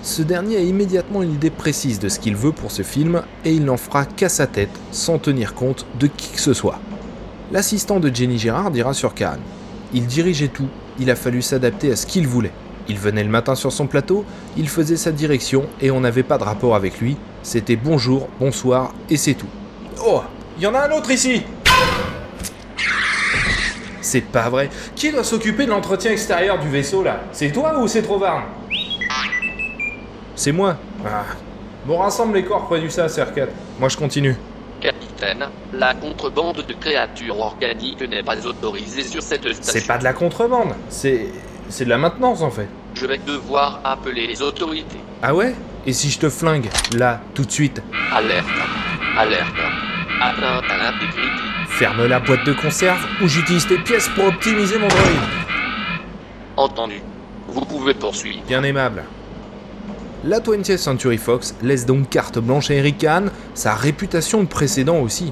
Ce 0.02 0.22
dernier 0.22 0.58
a 0.58 0.62
immédiatement 0.62 1.24
une 1.24 1.34
idée 1.34 1.50
précise 1.50 2.00
de 2.00 2.08
ce 2.08 2.20
qu'il 2.20 2.36
veut 2.36 2.52
pour 2.52 2.72
ce 2.72 2.84
film 2.84 3.24
et 3.44 3.52
il 3.52 3.66
n'en 3.66 3.78
fera 3.78 4.06
qu'à 4.06 4.30
sa 4.30 4.48
tête 4.48 4.70
sans 4.92 5.18
tenir 5.18 5.56
compte 5.56 5.86
de 6.00 6.08
qui 6.08 6.32
que 6.32 6.40
ce 6.40 6.54
soit. 6.54 6.80
L'assistant 7.52 8.00
de 8.00 8.14
Jenny 8.14 8.38
Gérard 8.38 8.72
dira 8.72 8.94
sur 8.94 9.14
Kahn 9.14 9.40
Il 9.94 10.06
dirigeait 10.06 10.48
tout, 10.48 10.70
il 11.00 11.10
a 11.10 11.16
fallu 11.16 11.42
s'adapter 11.42 11.92
à 11.92 11.96
ce 11.96 12.06
qu'il 12.06 12.28
voulait. 12.28 12.54
Il 12.88 12.98
venait 12.98 13.24
le 13.24 13.30
matin 13.30 13.56
sur 13.56 13.72
son 13.72 13.88
plateau, 13.88 14.24
il 14.56 14.70
faisait 14.70 14.98
sa 14.98 15.12
direction 15.12 15.66
et 15.82 15.92
on 15.92 16.00
n'avait 16.00 16.24
pas 16.24 16.38
de 16.38 16.44
rapport 16.44 16.76
avec 16.76 17.00
lui. 17.00 17.18
C'était 17.44 17.76
bonjour, 17.76 18.30
bonsoir 18.40 18.94
et 19.10 19.18
c'est 19.18 19.34
tout. 19.34 19.48
Oh, 20.06 20.22
il 20.58 20.64
y 20.64 20.68
en 20.68 20.76
a 20.76 20.88
un 20.88 20.92
autre 20.92 21.12
ici 21.12 21.44
C'est 24.10 24.22
pas 24.22 24.50
vrai. 24.50 24.72
Qui 24.96 25.12
doit 25.12 25.24
s'occuper 25.24 25.66
de 25.66 25.70
l'entretien 25.70 26.10
extérieur 26.10 26.58
du 26.58 26.68
vaisseau 26.68 27.04
là? 27.04 27.20
C'est 27.32 27.52
toi 27.52 27.78
ou 27.80 27.88
c'est 27.88 28.02
Trovarne 28.02 28.42
C'est 30.36 30.52
moi, 30.52 30.78
Ah. 31.06 31.26
Bon, 31.86 32.00
rassemble 32.00 32.34
les 32.38 32.44
corps 32.44 32.66
près 32.68 32.80
du 32.80 32.90
ça, 32.90 33.06
CR4. 33.06 33.50
Moi, 33.80 33.88
je 33.88 33.98
continue. 33.98 34.36
Capitaine, 34.82 35.46
la 35.74 35.94
contrebande 35.94 36.66
de 36.68 36.74
créatures 36.74 37.40
organiques 37.40 38.02
n'est 38.02 38.24
pas 38.24 38.44
autorisée 38.48 39.04
sur 39.04 39.22
cette 39.22 39.44
station. 39.54 39.62
C'est 39.80 39.86
pas 39.86 40.00
de 40.00 40.04
la 40.04 40.14
contrebande, 40.14 40.74
c'est. 40.90 41.28
C'est 41.70 41.86
de 41.86 41.90
la 41.92 42.00
maintenance 42.00 42.42
en 42.42 42.50
fait. 42.50 42.68
Je 42.96 43.06
vais 43.06 43.20
devoir 43.20 43.80
appeler 43.84 44.26
les 44.26 44.42
autorités. 44.42 44.98
Ah 45.22 45.36
ouais? 45.36 45.54
Et 45.86 45.94
si 45.94 46.10
je 46.10 46.18
te 46.18 46.30
flingue, 46.30 46.68
là, 46.98 47.22
tout 47.36 47.46
de 47.46 47.52
suite? 47.52 47.80
Alerte. 48.12 48.46
Alerte. 49.16 49.62
Atteinte 50.20 50.64
à 50.68 50.78
l'intégrité. 50.78 51.49
Ferme 51.80 52.08
la 52.08 52.20
boîte 52.20 52.46
de 52.46 52.52
conserve 52.52 53.00
ou 53.24 53.30
j'utilise 53.30 53.66
tes 53.66 53.78
pièces 53.78 54.10
pour 54.10 54.26
optimiser 54.26 54.78
mon 54.78 54.90
droïde. 54.90 55.22
Entendu. 56.58 56.96
Vous 57.48 57.62
pouvez 57.62 57.94
poursuivre. 57.94 58.42
Bien 58.46 58.64
aimable. 58.64 59.06
La 60.26 60.42
20th 60.42 60.76
Century 60.76 61.18
Fox 61.18 61.56
laisse 61.62 61.86
donc 61.86 62.10
carte 62.10 62.38
blanche 62.38 62.70
à 62.70 62.74
Eric 62.74 62.98
Kahn, 62.98 63.32
sa 63.54 63.76
réputation 63.76 64.44
de 64.44 64.50
précédent 64.50 65.00
aussi. 65.00 65.32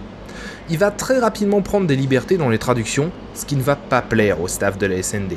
Il 0.69 0.77
va 0.77 0.89
très 0.89 1.19
rapidement 1.19 1.61
prendre 1.61 1.85
des 1.85 1.97
libertés 1.97 2.37
dans 2.37 2.47
les 2.47 2.59
traductions, 2.59 3.11
ce 3.33 3.45
qui 3.45 3.57
ne 3.57 3.61
va 3.61 3.75
pas 3.75 4.01
plaire 4.01 4.39
au 4.39 4.47
staff 4.47 4.77
de 4.77 4.85
la 4.85 5.03
SND. 5.03 5.33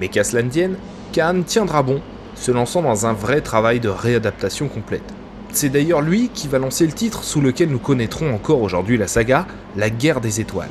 Mais 0.00 0.08
qu'à 0.08 0.24
cela 0.24 0.42
ne 0.42 0.48
tienne, 0.48 0.76
Kahn 1.12 1.44
tiendra 1.44 1.82
bon, 1.82 2.00
se 2.34 2.50
lançant 2.50 2.80
dans 2.80 3.04
un 3.04 3.12
vrai 3.12 3.42
travail 3.42 3.78
de 3.78 3.90
réadaptation 3.90 4.68
complète. 4.68 5.12
C'est 5.56 5.70
d'ailleurs 5.70 6.02
lui 6.02 6.28
qui 6.34 6.48
va 6.48 6.58
lancer 6.58 6.84
le 6.84 6.92
titre 6.92 7.24
sous 7.24 7.40
lequel 7.40 7.70
nous 7.70 7.78
connaîtrons 7.78 8.34
encore 8.34 8.60
aujourd'hui 8.60 8.98
la 8.98 9.08
saga, 9.08 9.46
La 9.74 9.88
guerre 9.88 10.20
des 10.20 10.38
étoiles. 10.38 10.68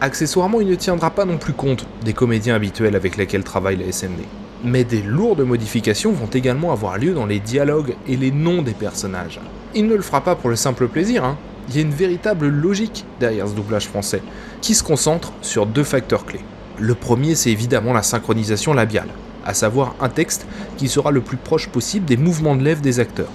Accessoirement, 0.00 0.62
il 0.62 0.68
ne 0.68 0.74
tiendra 0.74 1.10
pas 1.10 1.26
non 1.26 1.36
plus 1.36 1.52
compte 1.52 1.86
des 2.02 2.14
comédiens 2.14 2.54
habituels 2.54 2.96
avec 2.96 3.18
lesquels 3.18 3.44
travaille 3.44 3.76
la 3.76 3.92
SND. 3.92 4.24
Mais 4.64 4.84
des 4.84 5.02
lourdes 5.02 5.42
modifications 5.42 6.12
vont 6.12 6.30
également 6.32 6.72
avoir 6.72 6.96
lieu 6.96 7.12
dans 7.12 7.26
les 7.26 7.40
dialogues 7.40 7.94
et 8.08 8.16
les 8.16 8.30
noms 8.30 8.62
des 8.62 8.72
personnages. 8.72 9.38
Il 9.74 9.86
ne 9.86 9.94
le 9.94 10.00
fera 10.00 10.22
pas 10.22 10.34
pour 10.34 10.48
le 10.48 10.56
simple 10.56 10.88
plaisir, 10.88 11.22
hein. 11.22 11.36
il 11.68 11.76
y 11.76 11.78
a 11.80 11.82
une 11.82 11.90
véritable 11.90 12.48
logique 12.48 13.04
derrière 13.20 13.46
ce 13.46 13.52
doublage 13.52 13.86
français, 13.86 14.22
qui 14.62 14.74
se 14.74 14.82
concentre 14.82 15.34
sur 15.42 15.66
deux 15.66 15.84
facteurs 15.84 16.24
clés. 16.24 16.40
Le 16.78 16.94
premier, 16.94 17.34
c'est 17.34 17.50
évidemment 17.50 17.92
la 17.92 18.02
synchronisation 18.02 18.72
labiale, 18.72 19.10
à 19.44 19.52
savoir 19.52 19.94
un 20.00 20.08
texte 20.08 20.46
qui 20.78 20.88
sera 20.88 21.10
le 21.10 21.20
plus 21.20 21.36
proche 21.36 21.68
possible 21.68 22.06
des 22.06 22.16
mouvements 22.16 22.56
de 22.56 22.64
lèvres 22.64 22.80
des 22.80 22.98
acteurs. 22.98 23.28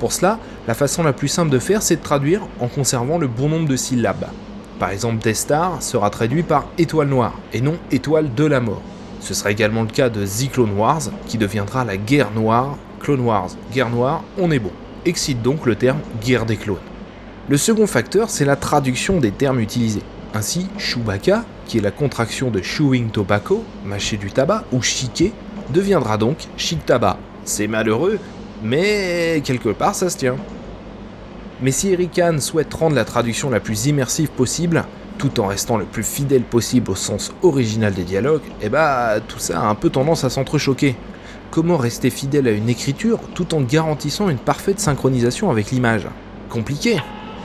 Pour 0.00 0.12
cela, 0.12 0.38
la 0.66 0.74
façon 0.74 1.02
la 1.02 1.12
plus 1.12 1.28
simple 1.28 1.50
de 1.50 1.58
faire, 1.58 1.82
c'est 1.82 1.96
de 1.96 2.02
traduire 2.02 2.40
en 2.60 2.68
conservant 2.68 3.18
le 3.18 3.26
bon 3.26 3.48
nombre 3.48 3.68
de 3.68 3.76
syllabes. 3.76 4.26
Par 4.78 4.90
exemple, 4.90 5.22
Destar 5.22 5.82
sera 5.82 6.10
traduit 6.10 6.42
par 6.42 6.66
étoile 6.78 7.08
noire 7.08 7.34
et 7.52 7.60
non 7.60 7.76
étoile 7.92 8.34
de 8.34 8.44
la 8.44 8.60
mort. 8.60 8.82
Ce 9.20 9.32
sera 9.32 9.50
également 9.50 9.82
le 9.82 9.88
cas 9.88 10.10
de 10.10 10.26
The 10.26 10.50
Clone 10.52 10.76
Wars, 10.76 11.02
qui 11.26 11.38
deviendra 11.38 11.84
la 11.84 11.96
guerre 11.96 12.30
noire. 12.32 12.76
Clone 13.00 13.20
Wars, 13.20 13.50
guerre 13.72 13.90
noire, 13.90 14.22
on 14.38 14.50
est 14.50 14.58
bon. 14.58 14.72
Excite 15.06 15.42
donc 15.42 15.66
le 15.66 15.76
terme 15.76 16.00
guerre 16.22 16.44
des 16.44 16.56
clones. 16.56 16.78
Le 17.48 17.56
second 17.56 17.86
facteur, 17.86 18.30
c'est 18.30 18.44
la 18.44 18.56
traduction 18.56 19.20
des 19.20 19.30
termes 19.30 19.60
utilisés. 19.60 20.02
Ainsi, 20.34 20.68
Chewbacca, 20.78 21.44
qui 21.66 21.78
est 21.78 21.82
la 21.82 21.90
contraction 21.90 22.50
de 22.50 22.60
chewing 22.60 23.10
tobacco, 23.10 23.64
mâcher 23.84 24.16
du 24.16 24.30
tabac, 24.30 24.64
ou 24.72 24.82
chiquer, 24.82 25.32
deviendra 25.70 26.16
donc 26.16 26.48
chic 26.56 26.84
tabac. 26.84 27.18
C'est 27.44 27.66
malheureux, 27.66 28.18
mais 28.64 29.40
quelque 29.44 29.68
part 29.68 29.94
ça 29.94 30.10
se 30.10 30.16
tient. 30.16 30.36
Mais 31.62 31.70
si 31.70 31.92
Eric 31.92 32.20
souhaite 32.40 32.74
rendre 32.74 32.96
la 32.96 33.04
traduction 33.04 33.48
la 33.48 33.60
plus 33.60 33.86
immersive 33.86 34.30
possible, 34.30 34.84
tout 35.18 35.38
en 35.38 35.46
restant 35.46 35.76
le 35.76 35.84
plus 35.84 36.02
fidèle 36.02 36.42
possible 36.42 36.90
au 36.90 36.96
sens 36.96 37.32
original 37.42 37.94
des 37.94 38.02
dialogues, 38.02 38.42
eh 38.60 38.68
bah 38.68 39.20
tout 39.26 39.38
ça 39.38 39.60
a 39.60 39.66
un 39.66 39.74
peu 39.76 39.90
tendance 39.90 40.24
à 40.24 40.30
s'entrechoquer. 40.30 40.96
Comment 41.50 41.76
rester 41.76 42.10
fidèle 42.10 42.48
à 42.48 42.50
une 42.50 42.68
écriture 42.68 43.20
tout 43.34 43.54
en 43.54 43.60
garantissant 43.60 44.28
une 44.28 44.38
parfaite 44.38 44.80
synchronisation 44.80 45.50
avec 45.50 45.70
l'image? 45.70 46.08
Compliqué. 46.48 47.00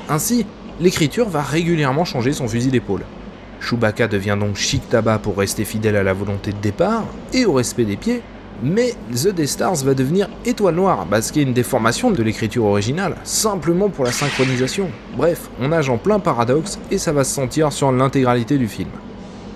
Ainsi, 0.09 0.47
l'écriture 0.79 1.29
va 1.29 1.43
régulièrement 1.43 2.05
changer 2.05 2.33
son 2.33 2.47
fusil 2.47 2.71
d'épaule. 2.71 3.03
Chewbacca 3.61 4.07
devient 4.07 4.37
donc 4.39 4.55
chic 4.55 4.89
tabac 4.89 5.19
pour 5.19 5.37
rester 5.37 5.65
fidèle 5.65 5.95
à 5.95 6.03
la 6.03 6.13
volonté 6.13 6.51
de 6.51 6.57
départ 6.57 7.03
et 7.33 7.45
au 7.45 7.53
respect 7.53 7.85
des 7.85 7.97
pieds, 7.97 8.23
mais 8.61 8.93
The 9.11 9.29
Death 9.29 9.47
Stars 9.47 9.83
va 9.83 9.93
devenir 9.93 10.29
étoile 10.45 10.75
noire, 10.75 11.05
parce 11.09 11.31
qu'il 11.31 11.41
y 11.41 11.45
a 11.45 11.47
une 11.47 11.53
déformation 11.53 12.11
de 12.11 12.21
l'écriture 12.23 12.65
originale, 12.65 13.15
simplement 13.23 13.89
pour 13.89 14.05
la 14.05 14.11
synchronisation. 14.11 14.89
Bref, 15.15 15.49
on 15.61 15.69
nage 15.69 15.89
en 15.89 15.97
plein 15.97 16.19
paradoxe 16.19 16.79
et 16.91 16.97
ça 16.97 17.11
va 17.11 17.23
se 17.23 17.33
sentir 17.33 17.71
sur 17.71 17.91
l'intégralité 17.91 18.57
du 18.57 18.67
film. 18.67 18.89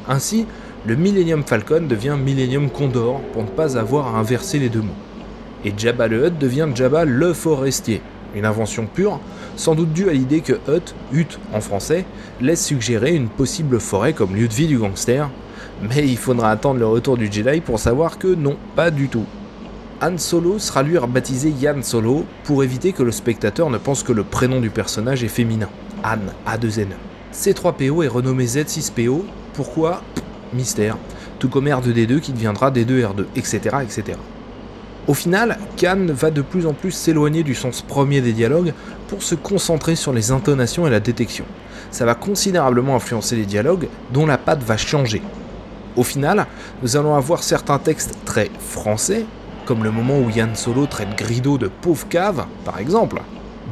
Ainsi, 0.07 0.45
le 0.85 0.95
Millennium 0.95 1.43
Falcon 1.43 1.85
devient 1.87 2.17
Millennium 2.19 2.69
Condor 2.69 3.21
pour 3.31 3.43
ne 3.43 3.47
pas 3.49 3.77
avoir 3.77 4.15
à 4.15 4.19
inverser 4.19 4.59
les 4.59 4.69
deux 4.69 4.81
mots. 4.81 4.93
Et 5.63 5.73
Jabba 5.75 6.07
le 6.07 6.27
Hutt 6.27 6.37
devient 6.37 6.67
Jabba 6.75 7.05
le 7.05 7.33
Forestier, 7.33 8.01
une 8.35 8.45
invention 8.45 8.85
pure, 8.85 9.19
sans 9.55 9.75
doute 9.75 9.93
due 9.93 10.09
à 10.09 10.13
l'idée 10.13 10.41
que 10.41 10.53
Hutt, 10.67 10.93
Hutt 11.13 11.39
en 11.53 11.61
français, 11.61 12.05
laisse 12.41 12.65
suggérer 12.65 13.15
une 13.15 13.29
possible 13.29 13.79
forêt 13.79 14.13
comme 14.13 14.35
lieu 14.35 14.47
de 14.47 14.53
vie 14.53 14.67
du 14.67 14.77
gangster, 14.77 15.29
mais 15.81 16.07
il 16.07 16.17
faudra 16.17 16.51
attendre 16.51 16.79
le 16.79 16.87
retour 16.87 17.17
du 17.17 17.31
Jedi 17.31 17.61
pour 17.61 17.79
savoir 17.79 18.17
que 18.17 18.27
non, 18.27 18.57
pas 18.75 18.91
du 18.91 19.09
tout. 19.09 19.25
Han 20.01 20.17
Solo 20.17 20.59
sera 20.59 20.83
lui 20.83 20.97
rebaptisé 20.97 21.49
Yann 21.49 21.81
Solo 21.81 22.25
pour 22.43 22.63
éviter 22.63 22.91
que 22.91 23.03
le 23.03 23.11
spectateur 23.11 23.69
ne 23.69 23.77
pense 23.77 24.03
que 24.03 24.11
le 24.11 24.23
prénom 24.23 24.59
du 24.59 24.69
personnage 24.69 25.23
est 25.23 25.29
féminin. 25.29 25.69
Han, 26.03 26.19
A2N. 26.45 26.87
C3PO 27.33 28.03
est 28.03 28.09
renommé 28.09 28.45
Z6PO, 28.45 29.21
pourquoi? 29.53 30.01
Mystère. 30.53 30.97
Tout 31.39 31.49
comme 31.49 31.67
R2D2 31.67 32.19
qui 32.19 32.33
deviendra 32.33 32.69
D2R2, 32.69 33.25
etc. 33.35 33.77
etc. 33.81 34.17
Au 35.07 35.13
final, 35.13 35.57
Khan 35.77 36.07
va 36.09 36.31
de 36.31 36.41
plus 36.41 36.65
en 36.65 36.73
plus 36.73 36.91
s'éloigner 36.91 37.43
du 37.43 37.55
sens 37.55 37.81
premier 37.81 38.21
des 38.21 38.31
dialogues 38.31 38.73
pour 39.09 39.21
se 39.21 39.35
concentrer 39.35 39.95
sur 39.95 40.13
les 40.13 40.31
intonations 40.31 40.87
et 40.87 40.89
la 40.89 41.01
détection. 41.01 41.45
Ça 41.91 42.05
va 42.05 42.15
considérablement 42.15 42.95
influencer 42.95 43.35
les 43.35 43.45
dialogues 43.45 43.87
dont 44.13 44.25
la 44.25 44.37
patte 44.37 44.63
va 44.63 44.77
changer. 44.77 45.21
Au 45.95 46.03
final, 46.03 46.47
nous 46.81 46.97
allons 46.97 47.15
avoir 47.15 47.43
certains 47.43 47.77
textes 47.77 48.17
très 48.25 48.49
français, 48.59 49.25
comme 49.65 49.83
le 49.83 49.91
moment 49.91 50.19
où 50.19 50.29
Yann 50.29 50.55
Solo 50.55 50.87
traite 50.87 51.15
Grido 51.15 51.57
de 51.57 51.67
pauvre 51.67 52.07
cave, 52.07 52.45
par 52.65 52.79
exemple. 52.79 53.21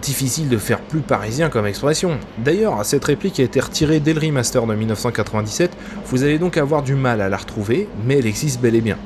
Difficile 0.02 0.48
de 0.48 0.58
faire 0.58 0.80
plus 0.80 1.02
parisien 1.02 1.50
comme 1.50 1.66
expression. 1.66 2.18
D'ailleurs, 2.38 2.86
cette 2.86 3.06
réplique 3.06 3.40
a 3.40 3.44
été 3.44 3.60
retirée 3.60 4.00
dès 4.00 4.14
le 4.14 4.20
remaster 4.20 4.66
de 4.66 4.74
1997, 4.74 5.72
vous 6.06 6.24
allez 6.24 6.40
donc 6.40 6.58
avoir 6.58 6.84
du 6.84 6.96
mal 6.96 7.22
à 7.22 7.30
la 7.30 7.38
retrouver, 7.38 7.90
mais 8.06 8.20
elle 8.20 8.28
existe 8.28 8.62
bel 8.62 8.76
et 8.76 8.82
bien. 8.82 8.98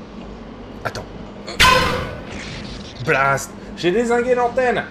Attends. 0.84 1.06
Blast 3.06 3.52
J'ai 3.78 3.92
désingué 3.92 4.36
l'antenne 4.36 4.84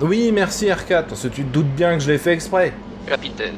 Oui, 0.00 0.30
merci 0.32 0.66
R4, 0.66 1.04
tu 1.20 1.44
te 1.44 1.52
doutes 1.52 1.74
bien 1.74 1.94
que 1.94 2.00
je 2.00 2.10
l'ai 2.10 2.18
fait 2.18 2.32
exprès. 2.32 2.72
Capitaine, 3.06 3.56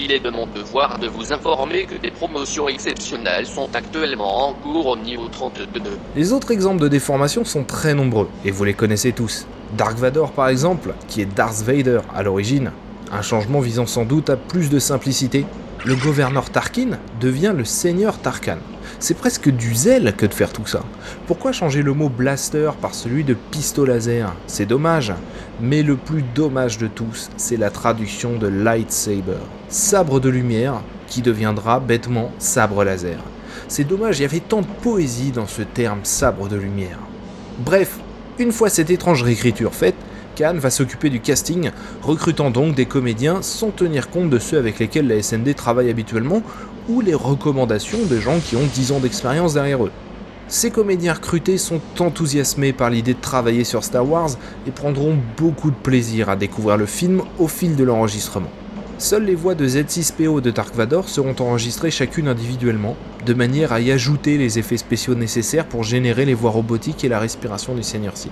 il 0.00 0.12
est 0.12 0.20
de 0.20 0.30
mon 0.30 0.46
devoir 0.46 0.98
de 0.98 1.08
vous 1.08 1.32
informer 1.32 1.84
que 1.84 1.96
des 2.00 2.10
promotions 2.10 2.68
exceptionnelles 2.68 3.46
sont 3.46 3.68
actuellement 3.74 4.48
en 4.48 4.54
cours 4.54 4.86
au 4.86 4.96
niveau 4.96 5.26
32. 5.28 5.66
Les 6.14 6.32
autres 6.32 6.52
exemples 6.52 6.80
de 6.80 6.88
déformation 6.88 7.44
sont 7.44 7.64
très 7.64 7.94
nombreux, 7.94 8.28
et 8.44 8.50
vous 8.50 8.64
les 8.64 8.74
connaissez 8.74 9.12
tous. 9.12 9.46
Dark 9.76 9.98
Vador 9.98 10.32
par 10.32 10.48
exemple, 10.48 10.94
qui 11.08 11.20
est 11.20 11.26
Darth 11.26 11.62
Vader 11.62 12.00
à 12.14 12.22
l'origine, 12.22 12.70
un 13.10 13.22
changement 13.22 13.60
visant 13.60 13.86
sans 13.86 14.04
doute 14.04 14.30
à 14.30 14.36
plus 14.36 14.70
de 14.70 14.78
simplicité. 14.78 15.44
Le 15.84 15.94
gouverneur 15.94 16.50
Tarkin 16.50 16.98
devient 17.20 17.54
le 17.56 17.64
seigneur 17.64 18.18
Tarkan. 18.18 18.58
C'est 18.98 19.16
presque 19.16 19.48
du 19.48 19.76
zèle 19.76 20.12
que 20.16 20.26
de 20.26 20.34
faire 20.34 20.52
tout 20.52 20.66
ça. 20.66 20.82
Pourquoi 21.28 21.52
changer 21.52 21.82
le 21.82 21.94
mot 21.94 22.08
blaster 22.08 22.72
par 22.82 22.94
celui 22.94 23.22
de 23.22 23.34
pistolet 23.34 23.94
laser 23.94 24.34
C'est 24.48 24.66
dommage. 24.66 25.14
Mais 25.60 25.84
le 25.84 25.96
plus 25.96 26.24
dommage 26.34 26.78
de 26.78 26.88
tous, 26.88 27.30
c'est 27.36 27.56
la 27.56 27.70
traduction 27.70 28.36
de 28.36 28.48
lightsaber. 28.48 29.38
Sabre 29.68 30.18
de 30.18 30.28
lumière 30.28 30.82
qui 31.06 31.22
deviendra 31.22 31.78
bêtement 31.78 32.32
sabre 32.38 32.82
laser. 32.82 33.20
C'est 33.68 33.84
dommage, 33.84 34.18
il 34.18 34.22
y 34.22 34.26
avait 34.26 34.40
tant 34.40 34.62
de 34.62 34.66
poésie 34.82 35.30
dans 35.30 35.46
ce 35.46 35.62
terme 35.62 36.00
sabre 36.02 36.48
de 36.48 36.56
lumière. 36.56 36.98
Bref, 37.60 38.00
une 38.40 38.52
fois 38.52 38.68
cette 38.68 38.90
étrange 38.90 39.22
réécriture 39.22 39.74
faite, 39.74 39.96
Va 40.40 40.70
s'occuper 40.70 41.10
du 41.10 41.18
casting, 41.18 41.72
recrutant 42.00 42.52
donc 42.52 42.76
des 42.76 42.86
comédiens 42.86 43.42
sans 43.42 43.70
tenir 43.70 44.08
compte 44.08 44.30
de 44.30 44.38
ceux 44.38 44.56
avec 44.56 44.78
lesquels 44.78 45.08
la 45.08 45.20
SND 45.20 45.52
travaille 45.56 45.90
habituellement 45.90 46.42
ou 46.88 47.00
les 47.00 47.14
recommandations 47.14 47.98
de 48.08 48.20
gens 48.20 48.38
qui 48.38 48.54
ont 48.54 48.66
10 48.72 48.92
ans 48.92 49.00
d'expérience 49.00 49.54
derrière 49.54 49.84
eux. 49.84 49.90
Ces 50.46 50.70
comédiens 50.70 51.14
recrutés 51.14 51.58
sont 51.58 51.80
enthousiasmés 51.98 52.72
par 52.72 52.88
l'idée 52.88 53.14
de 53.14 53.20
travailler 53.20 53.64
sur 53.64 53.82
Star 53.82 54.08
Wars 54.08 54.30
et 54.64 54.70
prendront 54.70 55.16
beaucoup 55.36 55.72
de 55.72 55.76
plaisir 55.76 56.28
à 56.28 56.36
découvrir 56.36 56.76
le 56.76 56.86
film 56.86 57.22
au 57.40 57.48
fil 57.48 57.74
de 57.74 57.82
l'enregistrement. 57.82 58.50
Seules 58.96 59.24
les 59.24 59.34
voix 59.34 59.56
de 59.56 59.66
Z6PO 59.66 60.38
et 60.38 60.42
de 60.42 60.50
Dark 60.52 60.72
Vador 60.72 61.08
seront 61.08 61.34
enregistrées 61.40 61.90
chacune 61.90 62.28
individuellement, 62.28 62.96
de 63.26 63.34
manière 63.34 63.72
à 63.72 63.80
y 63.80 63.90
ajouter 63.90 64.38
les 64.38 64.60
effets 64.60 64.76
spéciaux 64.76 65.16
nécessaires 65.16 65.66
pour 65.66 65.82
générer 65.82 66.24
les 66.24 66.34
voix 66.34 66.52
robotiques 66.52 67.02
et 67.02 67.08
la 67.08 67.18
respiration 67.18 67.74
du 67.74 67.82
Seigneur 67.82 68.16
Sith. 68.16 68.30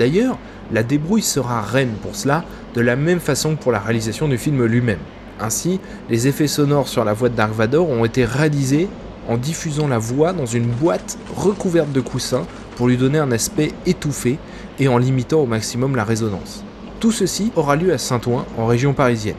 D'ailleurs, 0.00 0.38
la 0.72 0.82
débrouille 0.82 1.20
sera 1.20 1.60
reine 1.60 1.92
pour 2.00 2.16
cela, 2.16 2.42
de 2.74 2.80
la 2.80 2.96
même 2.96 3.20
façon 3.20 3.54
que 3.54 3.62
pour 3.62 3.70
la 3.70 3.80
réalisation 3.80 4.28
du 4.28 4.38
film 4.38 4.64
lui-même. 4.64 4.98
Ainsi, 5.38 5.78
les 6.08 6.26
effets 6.26 6.46
sonores 6.46 6.88
sur 6.88 7.04
la 7.04 7.12
voix 7.12 7.28
de 7.28 7.34
Dark 7.34 7.52
Vador 7.52 7.86
ont 7.90 8.06
été 8.06 8.24
réalisés 8.24 8.88
en 9.28 9.36
diffusant 9.36 9.88
la 9.88 9.98
voix 9.98 10.32
dans 10.32 10.46
une 10.46 10.68
boîte 10.68 11.18
recouverte 11.36 11.92
de 11.92 12.00
coussins 12.00 12.46
pour 12.76 12.88
lui 12.88 12.96
donner 12.96 13.18
un 13.18 13.30
aspect 13.30 13.72
étouffé 13.84 14.38
et 14.78 14.88
en 14.88 14.96
limitant 14.96 15.40
au 15.40 15.46
maximum 15.46 15.94
la 15.94 16.04
résonance. 16.04 16.64
Tout 16.98 17.12
ceci 17.12 17.52
aura 17.54 17.76
lieu 17.76 17.92
à 17.92 17.98
Saint-Ouen, 17.98 18.46
en 18.56 18.64
région 18.64 18.94
parisienne. 18.94 19.36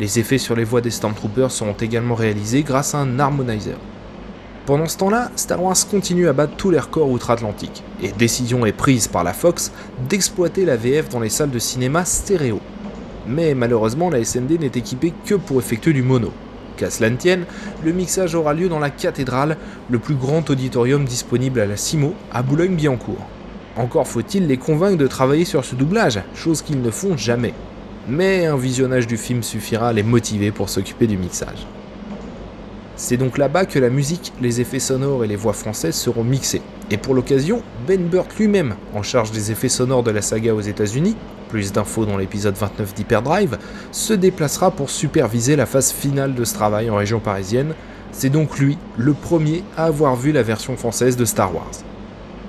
Les 0.00 0.18
effets 0.18 0.38
sur 0.38 0.56
les 0.56 0.64
voix 0.64 0.80
des 0.80 0.90
Stormtroopers 0.90 1.52
seront 1.52 1.76
également 1.80 2.16
réalisés 2.16 2.64
grâce 2.64 2.96
à 2.96 2.98
un 2.98 3.20
harmonizer. 3.20 3.78
Pendant 4.64 4.86
ce 4.86 4.96
temps-là, 4.98 5.32
Star 5.34 5.60
Wars 5.60 5.76
continue 5.90 6.28
à 6.28 6.32
battre 6.32 6.54
tous 6.56 6.70
les 6.70 6.78
records 6.78 7.10
outre-Atlantique, 7.10 7.82
et 8.00 8.12
décision 8.12 8.64
est 8.64 8.70
prise 8.70 9.08
par 9.08 9.24
la 9.24 9.32
Fox 9.32 9.72
d'exploiter 10.08 10.64
la 10.64 10.76
VF 10.76 11.08
dans 11.08 11.18
les 11.18 11.30
salles 11.30 11.50
de 11.50 11.58
cinéma 11.58 12.04
stéréo. 12.04 12.60
Mais 13.26 13.54
malheureusement, 13.54 14.08
la 14.08 14.22
SND 14.22 14.60
n'est 14.60 14.66
équipée 14.66 15.12
que 15.26 15.34
pour 15.34 15.58
effectuer 15.58 15.92
du 15.92 16.04
mono. 16.04 16.32
Qu'à 16.76 16.90
cela 16.90 17.10
ne 17.10 17.16
tienne, 17.16 17.44
le 17.84 17.92
mixage 17.92 18.36
aura 18.36 18.54
lieu 18.54 18.68
dans 18.68 18.78
la 18.78 18.90
cathédrale, 18.90 19.56
le 19.90 19.98
plus 19.98 20.14
grand 20.14 20.48
auditorium 20.48 21.06
disponible 21.06 21.58
à 21.58 21.66
la 21.66 21.76
CIMO, 21.76 22.14
à 22.32 22.44
Boulogne-Billancourt. 22.44 23.26
Encore 23.76 24.06
faut-il 24.06 24.46
les 24.46 24.58
convaincre 24.58 24.98
de 24.98 25.08
travailler 25.08 25.44
sur 25.44 25.64
ce 25.64 25.74
doublage, 25.74 26.20
chose 26.36 26.62
qu'ils 26.62 26.82
ne 26.82 26.90
font 26.92 27.16
jamais. 27.16 27.54
Mais 28.08 28.46
un 28.46 28.56
visionnage 28.56 29.08
du 29.08 29.16
film 29.16 29.42
suffira 29.42 29.88
à 29.88 29.92
les 29.92 30.04
motiver 30.04 30.52
pour 30.52 30.68
s'occuper 30.68 31.08
du 31.08 31.16
mixage. 31.16 31.66
C'est 32.96 33.16
donc 33.16 33.38
là-bas 33.38 33.64
que 33.64 33.78
la 33.78 33.88
musique, 33.88 34.32
les 34.40 34.60
effets 34.60 34.78
sonores 34.78 35.24
et 35.24 35.26
les 35.26 35.36
voix 35.36 35.54
françaises 35.54 35.94
seront 35.94 36.24
mixés. 36.24 36.62
Et 36.90 36.98
pour 36.98 37.14
l'occasion, 37.14 37.62
Ben 37.86 38.06
Burt 38.06 38.28
lui-même, 38.38 38.74
en 38.94 39.02
charge 39.02 39.30
des 39.30 39.50
effets 39.50 39.70
sonores 39.70 40.02
de 40.02 40.10
la 40.10 40.22
saga 40.22 40.54
aux 40.54 40.60
États-Unis, 40.60 41.16
plus 41.48 41.72
d'infos 41.72 42.06
dans 42.06 42.16
l'épisode 42.16 42.54
29 42.54 42.94
d'Hyperdrive, 42.94 43.58
se 43.92 44.12
déplacera 44.12 44.70
pour 44.70 44.90
superviser 44.90 45.56
la 45.56 45.66
phase 45.66 45.92
finale 45.92 46.34
de 46.34 46.44
ce 46.44 46.54
travail 46.54 46.90
en 46.90 46.96
région 46.96 47.18
parisienne. 47.18 47.74
C'est 48.12 48.30
donc 48.30 48.58
lui, 48.58 48.76
le 48.98 49.14
premier, 49.14 49.64
à 49.76 49.86
avoir 49.86 50.16
vu 50.16 50.32
la 50.32 50.42
version 50.42 50.76
française 50.76 51.16
de 51.16 51.24
Star 51.24 51.54
Wars. 51.54 51.91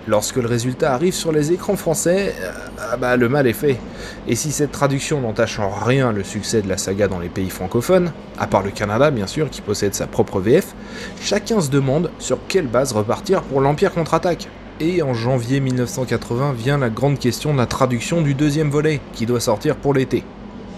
Lorsque 0.05 0.35
le 0.35 0.47
résultat 0.47 0.93
arrive 0.93 1.13
sur 1.13 1.31
les 1.31 1.53
écrans 1.53 1.77
français, 1.77 2.35
euh, 2.41 2.51
ah 2.77 2.97
bah 2.97 3.15
le 3.15 3.29
mal 3.29 3.47
est 3.47 3.53
fait. 3.53 3.77
Et 4.27 4.35
si 4.35 4.51
cette 4.51 4.73
traduction 4.73 5.21
n'entache 5.21 5.59
en 5.59 5.69
rien 5.69 6.11
le 6.11 6.25
succès 6.25 6.61
de 6.61 6.67
la 6.67 6.77
saga 6.77 7.07
dans 7.07 7.19
les 7.19 7.29
pays 7.29 7.49
francophones, 7.49 8.11
à 8.37 8.45
part 8.45 8.63
le 8.63 8.71
Canada 8.71 9.11
bien 9.11 9.27
sûr 9.27 9.49
qui 9.49 9.61
possède 9.61 9.93
sa 9.93 10.05
propre 10.05 10.41
VF, 10.41 10.75
chacun 11.21 11.61
se 11.61 11.69
demande 11.69 12.11
sur 12.19 12.37
quelle 12.49 12.67
base 12.67 12.91
repartir 12.91 13.43
pour 13.43 13.61
l'Empire 13.61 13.93
contre-attaque. 13.93 14.49
Et 14.81 15.01
en 15.01 15.13
janvier 15.13 15.61
1980 15.61 16.51
vient 16.51 16.77
la 16.77 16.89
grande 16.89 17.17
question 17.17 17.53
de 17.53 17.59
la 17.59 17.65
traduction 17.65 18.21
du 18.21 18.33
deuxième 18.33 18.69
volet, 18.69 18.99
qui 19.13 19.25
doit 19.25 19.39
sortir 19.39 19.77
pour 19.77 19.93
l'été. 19.93 20.25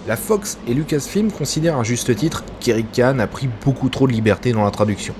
La 0.08 0.18
Fox 0.18 0.60
et 0.68 0.76
Lucasfilm 0.76 1.32
considèrent 1.32 1.80
à 1.80 1.84
juste 1.84 2.16
titre 2.16 2.44
qu'Eric 2.60 2.92
Kahn 2.92 3.20
a 3.20 3.26
pris 3.26 3.50
beaucoup 3.64 3.90
trop 3.90 4.06
de 4.06 4.14
liberté 4.14 4.52
dans 4.52 4.64
la 4.64 4.70
traduction. 4.70 5.16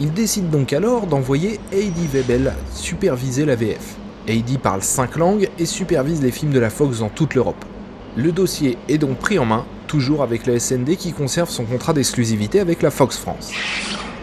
Il 0.00 0.12
décide 0.12 0.50
donc 0.50 0.72
alors 0.72 1.06
d'envoyer 1.06 1.60
Heidi 1.70 2.08
Webel 2.12 2.52
superviser 2.72 3.44
la 3.44 3.54
VF. 3.54 3.94
Heidi 4.26 4.58
parle 4.58 4.82
5 4.82 5.16
langues 5.16 5.48
et 5.56 5.66
supervise 5.66 6.20
les 6.20 6.32
films 6.32 6.52
de 6.52 6.58
la 6.58 6.68
Fox 6.68 6.98
dans 6.98 7.08
toute 7.08 7.36
l'Europe. 7.36 7.64
Le 8.16 8.32
dossier 8.32 8.76
est 8.88 8.98
donc 8.98 9.18
pris 9.18 9.38
en 9.38 9.44
main, 9.44 9.64
toujours 9.86 10.24
avec 10.24 10.46
la 10.46 10.58
SND 10.58 10.96
qui 10.96 11.12
conserve 11.12 11.48
son 11.48 11.64
contrat 11.64 11.92
d'exclusivité 11.92 12.58
avec 12.58 12.82
la 12.82 12.90
Fox 12.90 13.16
France. 13.18 13.52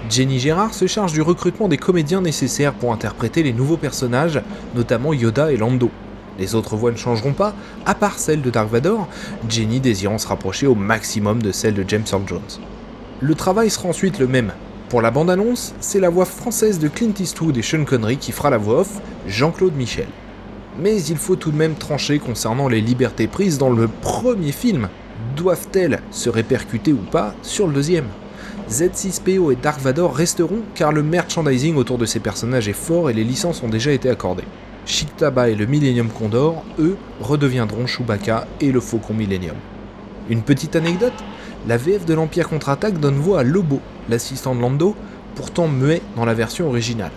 Jenny 0.10 0.40
Gérard 0.40 0.74
se 0.74 0.88
charge 0.88 1.14
du 1.14 1.22
recrutement 1.22 1.70
des 1.70 1.78
comédiens 1.78 2.22
nécessaires 2.22 2.74
pour 2.74 2.92
interpréter 2.92 3.42
les 3.42 3.54
nouveaux 3.54 3.78
personnages, 3.78 4.42
notamment 4.76 5.14
Yoda 5.14 5.54
et 5.54 5.58
Lando. 5.58 5.90
Les 6.38 6.54
autres 6.54 6.76
voix 6.76 6.92
ne 6.92 6.98
changeront 6.98 7.34
pas, 7.34 7.54
à 7.86 7.96
part 7.96 8.20
celle 8.20 8.42
de 8.42 8.50
Dark 8.50 8.70
Vador, 8.70 9.08
Jenny 9.48 9.80
désirant 9.80 10.18
se 10.18 10.28
rapprocher 10.28 10.68
au 10.68 10.76
maximum 10.76 11.42
de 11.42 11.54
celle 11.54 11.76
de 11.76 11.86
James 11.88 12.04
Earl 12.12 12.24
Jones. 12.28 12.42
Le 13.22 13.36
travail 13.36 13.70
sera 13.70 13.88
ensuite 13.88 14.20
le 14.20 14.28
même, 14.28 14.52
pour 14.92 15.02
la 15.02 15.10
bande-annonce, 15.10 15.74
c'est 15.80 16.02
la 16.02 16.10
voix 16.10 16.26
française 16.26 16.78
de 16.78 16.90
Clint 16.90 17.14
Eastwood 17.18 17.56
et 17.56 17.62
Sean 17.62 17.86
Connery 17.86 18.18
qui 18.18 18.34
fera 18.34 18.50
la 18.50 18.58
voix 18.58 18.82
off, 18.82 19.00
Jean-Claude 19.26 19.74
Michel. 19.74 20.10
Mais 20.78 21.02
il 21.02 21.16
faut 21.16 21.38
tout 21.38 21.52
de 21.52 21.56
même 21.56 21.76
trancher 21.76 22.20
concernant 22.20 22.68
les 22.68 22.82
libertés 22.82 23.28
prises 23.28 23.58
dans 23.58 23.70
le 23.70 23.88
premier 23.88 24.52
film. 24.52 24.90
Doivent-elles 25.38 26.02
se 26.12 26.30
répercuter 26.30 26.92
ou 26.92 27.00
pas 27.10 27.34
sur 27.42 27.68
le 27.68 27.74
deuxième? 27.74 28.08
Z6PO 28.70 29.54
et 29.54 29.56
Dark 29.56 29.80
Vador 29.80 30.14
resteront 30.14 30.60
car 30.76 30.92
le 30.92 31.04
merchandising 31.04 31.78
autour 31.78 31.98
de 31.98 32.06
ces 32.06 32.20
personnages 32.20 32.68
est 32.68 32.74
fort 32.74 33.10
et 33.10 33.14
les 33.14 33.24
licences 33.24 33.64
ont 33.64 33.70
déjà 33.70 33.94
été 33.94 34.10
accordées. 34.10 34.44
Chiktaba 34.86 35.48
et 35.48 35.56
le 35.56 35.68
Millennium 35.68 36.10
Condor, 36.10 36.66
eux, 36.80 36.98
redeviendront 37.22 37.88
Chewbacca 37.88 38.46
et 38.60 38.74
le 38.74 38.82
Faucon 38.82 39.14
Millennium. 39.14 39.56
Une 40.30 40.42
petite 40.42 40.76
anecdote? 40.76 41.14
La 41.68 41.78
VF 41.78 42.06
de 42.06 42.16
l'Empire 42.16 42.50
contre-attaque 42.50 43.00
donne 43.00 43.16
voix 43.16 43.42
à 43.42 43.44
Lobo, 43.44 43.80
l'assistant 44.12 44.54
de 44.54 44.62
Lando, 44.62 44.96
pourtant 45.36 45.68
muet 45.68 46.02
dans 46.16 46.26
la 46.26 46.36
version 46.36 46.68
originale. 46.68 47.12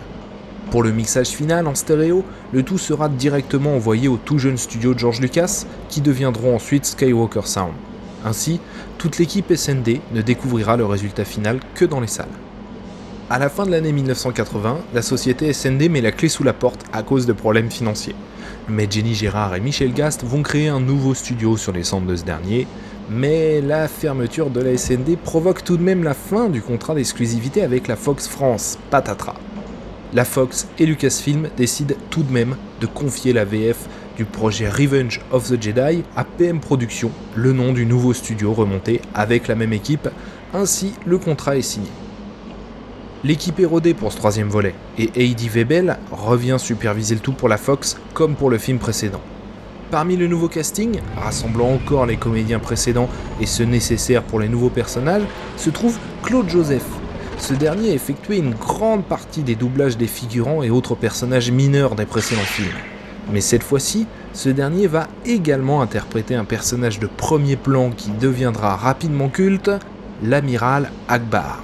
Pour 0.71 0.83
le 0.83 0.93
mixage 0.93 1.29
final 1.29 1.67
en 1.67 1.75
stéréo, 1.75 2.25
le 2.53 2.63
tout 2.63 2.79
sera 2.79 3.09
directement 3.09 3.77
envoyé 3.77 4.09
au 4.09 4.17
tout 4.17 4.39
jeune 4.39 4.57
studio 4.57 4.95
de 4.95 4.99
George 4.99 5.21
Lucas, 5.21 5.67
qui 5.89 6.01
deviendront 6.01 6.57
ensuite 6.57 6.87
Skywalker 6.87 7.47
Sound. 7.47 7.75
Ainsi, 8.25 8.61
toute 8.97 9.19
l'équipe 9.19 9.55
SND 9.55 10.01
ne 10.13 10.23
découvrira 10.23 10.77
le 10.77 10.87
résultat 10.87 11.25
final 11.25 11.61
que 11.75 11.85
dans 11.85 12.01
les 12.01 12.07
salles. 12.07 12.27
À 13.31 13.39
la 13.39 13.49
fin 13.49 13.67
de 13.67 13.71
l'année 13.71 13.93
1980, 13.93 14.79
la 14.95 15.03
société 15.03 15.53
SND 15.53 15.89
met 15.91 16.01
la 16.01 16.13
clé 16.13 16.29
sous 16.29 16.45
la 16.45 16.53
porte 16.53 16.85
à 16.93 17.03
cause 17.03 17.27
de 17.27 17.33
problèmes 17.33 17.71
financiers. 17.71 18.15
Mais 18.69 18.87
Jenny 18.91 19.15
Gérard 19.15 19.55
et 19.55 19.61
Michel 19.61 19.93
Gast 19.93 20.25
vont 20.25 20.43
créer 20.43 20.69
un 20.69 20.81
nouveau 20.81 21.15
studio 21.15 21.57
sur 21.57 21.73
les 21.73 21.85
cendres 21.85 22.07
de 22.07 22.17
ce 22.17 22.25
dernier, 22.25 22.67
mais 23.11 23.61
la 23.61 23.89
fermeture 23.89 24.51
de 24.51 24.61
la 24.61 24.77
SND 24.77 25.17
provoque 25.23 25.65
tout 25.65 25.77
de 25.77 25.83
même 25.83 26.03
la 26.03 26.15
fin 26.15 26.49
du 26.49 26.63
contrat 26.63 26.95
d'exclusivité 26.95 27.63
avec 27.63 27.89
la 27.89 27.97
Fox 27.97 28.29
France, 28.29 28.79
patatras. 28.91 29.37
La 30.13 30.25
Fox 30.25 30.69
et 30.79 30.87
Lucasfilm 30.87 31.49
décident 31.57 31.97
tout 32.11 32.23
de 32.23 32.33
même 32.33 32.57
de 32.81 32.87
confier 32.87 33.33
la 33.33 33.45
VF 33.45 33.89
du 34.17 34.25
projet 34.25 34.69
Revenge 34.69 35.21
of 35.33 35.49
the 35.49 35.61
Jedi 35.61 36.05
à 36.17 36.25
PM 36.25 36.61
Productions, 36.61 37.11
le 37.35 37.53
nom 37.53 37.73
du 37.73 37.85
nouveau 37.85 38.13
studio 38.13 38.53
remonté 38.53 39.01
avec 39.13 39.49
la 39.49 39.57
même 39.57 39.73
équipe, 39.73 40.09
ainsi 40.53 40.93
le 41.05 41.19
contrat 41.19 41.57
est 41.57 41.63
signé. 41.63 41.91
L'équipe 43.25 43.59
est 43.59 43.65
rodée 43.65 43.95
pour 43.95 44.13
ce 44.13 44.19
troisième 44.19 44.49
volet, 44.49 44.75
et 44.99 45.11
Heidi 45.17 45.49
Webel 45.49 45.99
revient 46.13 46.57
superviser 46.59 47.15
le 47.15 47.21
tout 47.21 47.33
pour 47.33 47.49
la 47.49 47.57
Fox 47.57 47.97
comme 48.13 48.37
pour 48.37 48.51
le 48.51 48.59
film 48.59 48.79
précédent. 48.79 49.23
Parmi 49.91 50.17
le 50.17 50.27
nouveau 50.27 50.49
casting, 50.49 51.01
rassemblant 51.17 51.73
encore 51.73 52.07
les 52.07 52.17
comédiens 52.17 52.59
précédents 52.59 53.09
et 53.41 53.47
ceux 53.47 53.65
nécessaires 53.65 54.23
pour 54.23 54.41
les 54.41 54.49
nouveaux 54.49 54.71
personnages, 54.71 55.23
se 55.57 55.71
trouve 55.71 55.99
Claude 56.23 56.49
Joseph. 56.49 56.87
Ce 57.39 57.53
dernier 57.53 57.91
a 57.91 57.95
effectué 57.95 58.39
une 58.39 58.55
grande 58.55 59.05
partie 59.05 59.43
des 59.43 59.55
doublages 59.55 59.97
des 59.97 60.07
figurants 60.07 60.63
et 60.63 60.71
autres 60.71 60.95
personnages 60.95 61.51
mineurs 61.51 61.95
des 61.95 62.07
précédents 62.07 62.41
films. 62.43 62.69
Mais 63.33 63.41
cette 63.41 63.63
fois-ci, 63.63 64.07
ce 64.33 64.49
dernier 64.49 64.87
va 64.87 65.07
également 65.25 65.81
interpréter 65.83 66.35
un 66.35 66.45
personnage 66.45 66.99
de 66.99 67.07
premier 67.07 67.57
plan 67.57 67.91
qui 67.91 68.11
deviendra 68.11 68.77
rapidement 68.77 69.29
culte, 69.29 69.71
l'amiral 70.23 70.91
Akbar. 71.09 71.63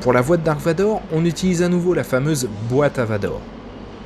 Pour 0.00 0.12
la 0.12 0.20
voix 0.20 0.36
de 0.36 0.44
Dark 0.44 0.60
Vador, 0.60 1.02
on 1.12 1.24
utilise 1.24 1.62
à 1.62 1.68
nouveau 1.68 1.94
la 1.94 2.04
fameuse 2.04 2.48
boîte 2.68 2.98
à 2.98 3.04
Vador. 3.04 3.40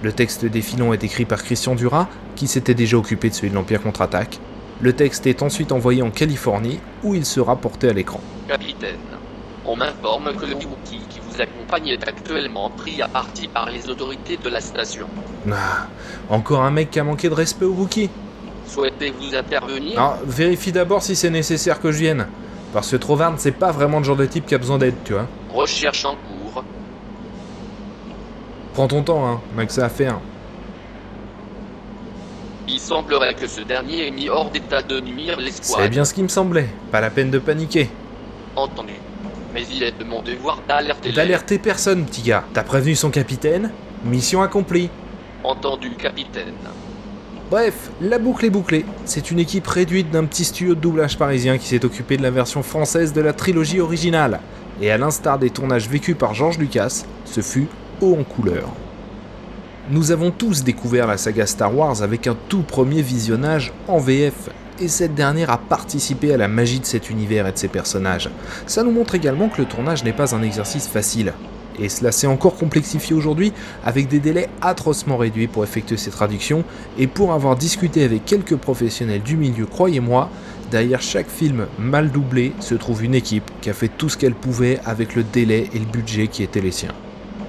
Le 0.03 0.13
texte 0.13 0.45
des 0.45 0.63
filons 0.63 0.93
est 0.93 1.05
écrit 1.05 1.25
par 1.25 1.43
Christian 1.43 1.75
Dura, 1.75 2.09
qui 2.37 2.47
s'était 2.47 2.75
déjà 2.75 2.97
occupé 2.97 3.31
de 3.31 3.35
celui 3.35 3.51
de 3.51 3.55
l'Empire 3.55 3.83
contre-attaque. 3.83 4.39
Le 4.81 4.93
texte 4.93 5.27
est 5.27 5.43
ensuite 5.43 5.73
envoyé 5.73 6.03
en 6.03 6.11
Californie, 6.11 6.81
où 7.03 7.15
il 7.15 7.25
sera 7.25 7.57
porté 7.57 7.89
à 7.89 7.93
l'écran. 7.93 8.21
Capitaine, 8.49 8.99
on 9.65 9.77
m'informe 9.77 10.35
que 10.35 10.45
le 10.45 10.55
Wookiee 10.55 11.01
qui 11.09 11.21
vous 11.21 11.41
accompagne 11.41 11.89
est 11.89 12.07
actuellement 12.07 12.71
pris 12.71 13.01
à 13.01 13.09
partie 13.09 13.49
par 13.49 13.71
les 13.71 13.89
autorités 13.89 14.37
de 14.37 14.49
la 14.49 14.61
station. 14.61 15.07
Ah, 15.51 15.87
encore 16.29 16.63
un 16.63 16.71
mec 16.71 16.91
qui 16.91 17.01
a 17.01 17.05
manqué 17.05 17.29
de 17.29 17.35
respect 17.35 17.65
au 17.65 17.73
Wookiee 17.73 18.11
Souhaitez-vous 18.67 19.35
intervenir? 19.35 19.99
Ah, 19.99 20.19
vérifie 20.27 20.73
d'abord 20.73 21.03
si 21.03 21.17
c'est 21.17 21.31
nécessaire 21.31 21.81
que 21.81 21.93
je 21.93 21.99
vienne. 21.99 22.27
Parce 22.73 22.91
que 22.91 22.97
Trovarne, 22.97 23.37
c'est 23.39 23.53
pas 23.53 23.71
vraiment 23.71 23.99
le 23.99 24.05
genre 24.05 24.17
de 24.17 24.27
type 24.27 24.47
qui 24.47 24.55
a 24.55 24.59
besoin 24.59 24.79
d'aide, 24.79 24.97
tu 25.05 25.13
vois. 25.13 25.27
Recherche 25.53 26.05
en 26.05 26.17
cours. 26.17 26.34
Prends 28.75 28.89
ton 28.89 29.03
temps, 29.03 29.25
hein, 29.25 29.41
Max 29.55 29.75
ça 29.75 29.87
à 29.87 29.89
faire. 29.89 30.19
Il 32.67 32.81
semblerait 32.81 33.35
que 33.35 33.47
ce 33.47 33.61
dernier 33.61 34.09
ait 34.09 34.11
mis 34.11 34.29
hors 34.29 34.51
d'état 34.51 34.83
de 34.83 34.99
nuire 34.99 35.39
l'espoir. 35.39 35.81
C'est 35.81 35.89
bien 35.89 36.05
ce 36.05 36.13
qui 36.13 36.25
me 36.25 36.29
semblait. 36.29 36.69
Pas 36.91 37.01
la 37.01 37.11
peine 37.11 37.31
de 37.31 37.39
paniquer. 37.39 37.89
Entendu. 38.57 38.95
Mais 39.53 39.63
il 39.71 39.85
est 39.85 39.97
de 39.97 40.03
mon 40.03 40.23
devoir 40.23 40.59
d'alerter. 40.67 41.13
D'alerter 41.13 41.61
personne, 41.61 42.05
petit 42.05 42.23
gars. 42.23 42.43
T'as 42.53 42.65
prévenu 42.65 42.97
son 42.97 43.11
capitaine? 43.11 43.71
Mission 44.05 44.43
accomplie. 44.43 44.91
Entendu, 45.45 45.91
capitaine. 45.91 46.55
Bref, 47.51 47.91
la 48.01 48.19
boucle 48.19 48.47
est 48.47 48.51
bouclée. 48.51 48.85
C'est 49.05 49.31
une 49.31 49.39
équipe 49.39 49.69
réduite 49.69 50.11
d'un 50.11 50.25
petit 50.25 50.45
studio 50.45 50.75
de 50.75 50.81
doublage 50.81 51.17
parisien 51.17 51.59
qui 51.59 51.69
s'est 51.69 51.85
occupé 51.85 52.17
de 52.17 52.23
la 52.25 52.31
version 52.31 52.65
française 52.65 53.13
de 53.13 53.21
la 53.21 53.33
trilogie 53.35 53.81
originale. 53.81 54.41
Et 54.81 54.91
à 54.91 54.99
l'instar 54.99 55.39
des 55.39 55.51
tournages 55.51 55.89
vécus 55.89 56.17
par 56.19 56.35
George 56.35 56.59
Lucas, 56.59 57.05
ce 57.25 57.41
fut 57.41 57.69
haut 58.01 58.17
en 58.19 58.25
couleur. 58.25 58.71
Nous 59.91 60.13
avons 60.13 60.31
tous 60.31 60.65
découvert 60.65 61.07
la 61.07 61.19
saga 61.19 61.47
Star 61.47 61.77
Wars 61.77 62.03
avec 62.03 62.27
un 62.27 62.37
tout 62.49 62.63
premier 62.63 63.03
visionnage 63.03 63.73
en 63.87 63.99
VF, 63.99 64.49
et 64.81 64.89
cette 64.89 65.15
dernière 65.15 65.51
a 65.51 65.59
participé 65.59 66.33
à 66.33 66.37
la 66.37 66.49
magie 66.49 66.81
de 66.81 66.87
cet 66.87 67.11
univers 67.11 67.47
et 67.47 67.53
de 67.53 67.59
ses 67.59 67.69
personnages. 67.69 68.31
Ça 68.67 68.83
nous 68.83 68.91
montre 68.91 69.15
également 69.15 69.49
que 69.49 69.61
le 69.61 69.69
tournage 69.69 70.03
n'est 70.03 70.13
pas 70.13 70.35
un 70.35 70.43
exercice 70.43 70.89
facile. 70.89 71.33
Et 71.79 71.89
cela 71.89 72.13
s'est 72.13 72.27
encore 72.27 72.57
complexifié 72.57 73.15
aujourd'hui 73.15 73.53
avec 73.85 74.09
des 74.09 74.21
délais 74.21 74.49
atrocement 74.63 75.17
réduits 75.17 75.49
pour 75.49 75.65
effectuer 75.65 75.97
ces 75.97 76.11
traductions. 76.11 76.65
Et 76.99 77.07
pour 77.07 77.33
avoir 77.33 77.57
discuté 77.57 78.05
avec 78.05 78.25
quelques 78.25 78.57
professionnels 78.57 79.23
du 79.23 79.37
milieu, 79.37 79.67
croyez-moi, 79.67 80.31
derrière 80.71 81.03
chaque 81.03 81.29
film 81.29 81.67
mal 81.79 82.11
doublé 82.11 82.53
se 82.61 82.75
trouve 82.75 83.05
une 83.05 83.15
équipe 83.15 83.51
qui 83.61 83.71
a 83.71 83.75
fait 83.75 83.89
tout 83.89 84.09
ce 84.09 84.17
qu'elle 84.17 84.35
pouvait 84.35 84.81
avec 84.85 85.15
le 85.15 85.25
délai 85.25 85.69
et 85.75 85.79
le 85.79 85.85
budget 85.85 86.29
qui 86.29 86.43
étaient 86.43 86.61
les 86.61 86.71
siens. 86.71 86.95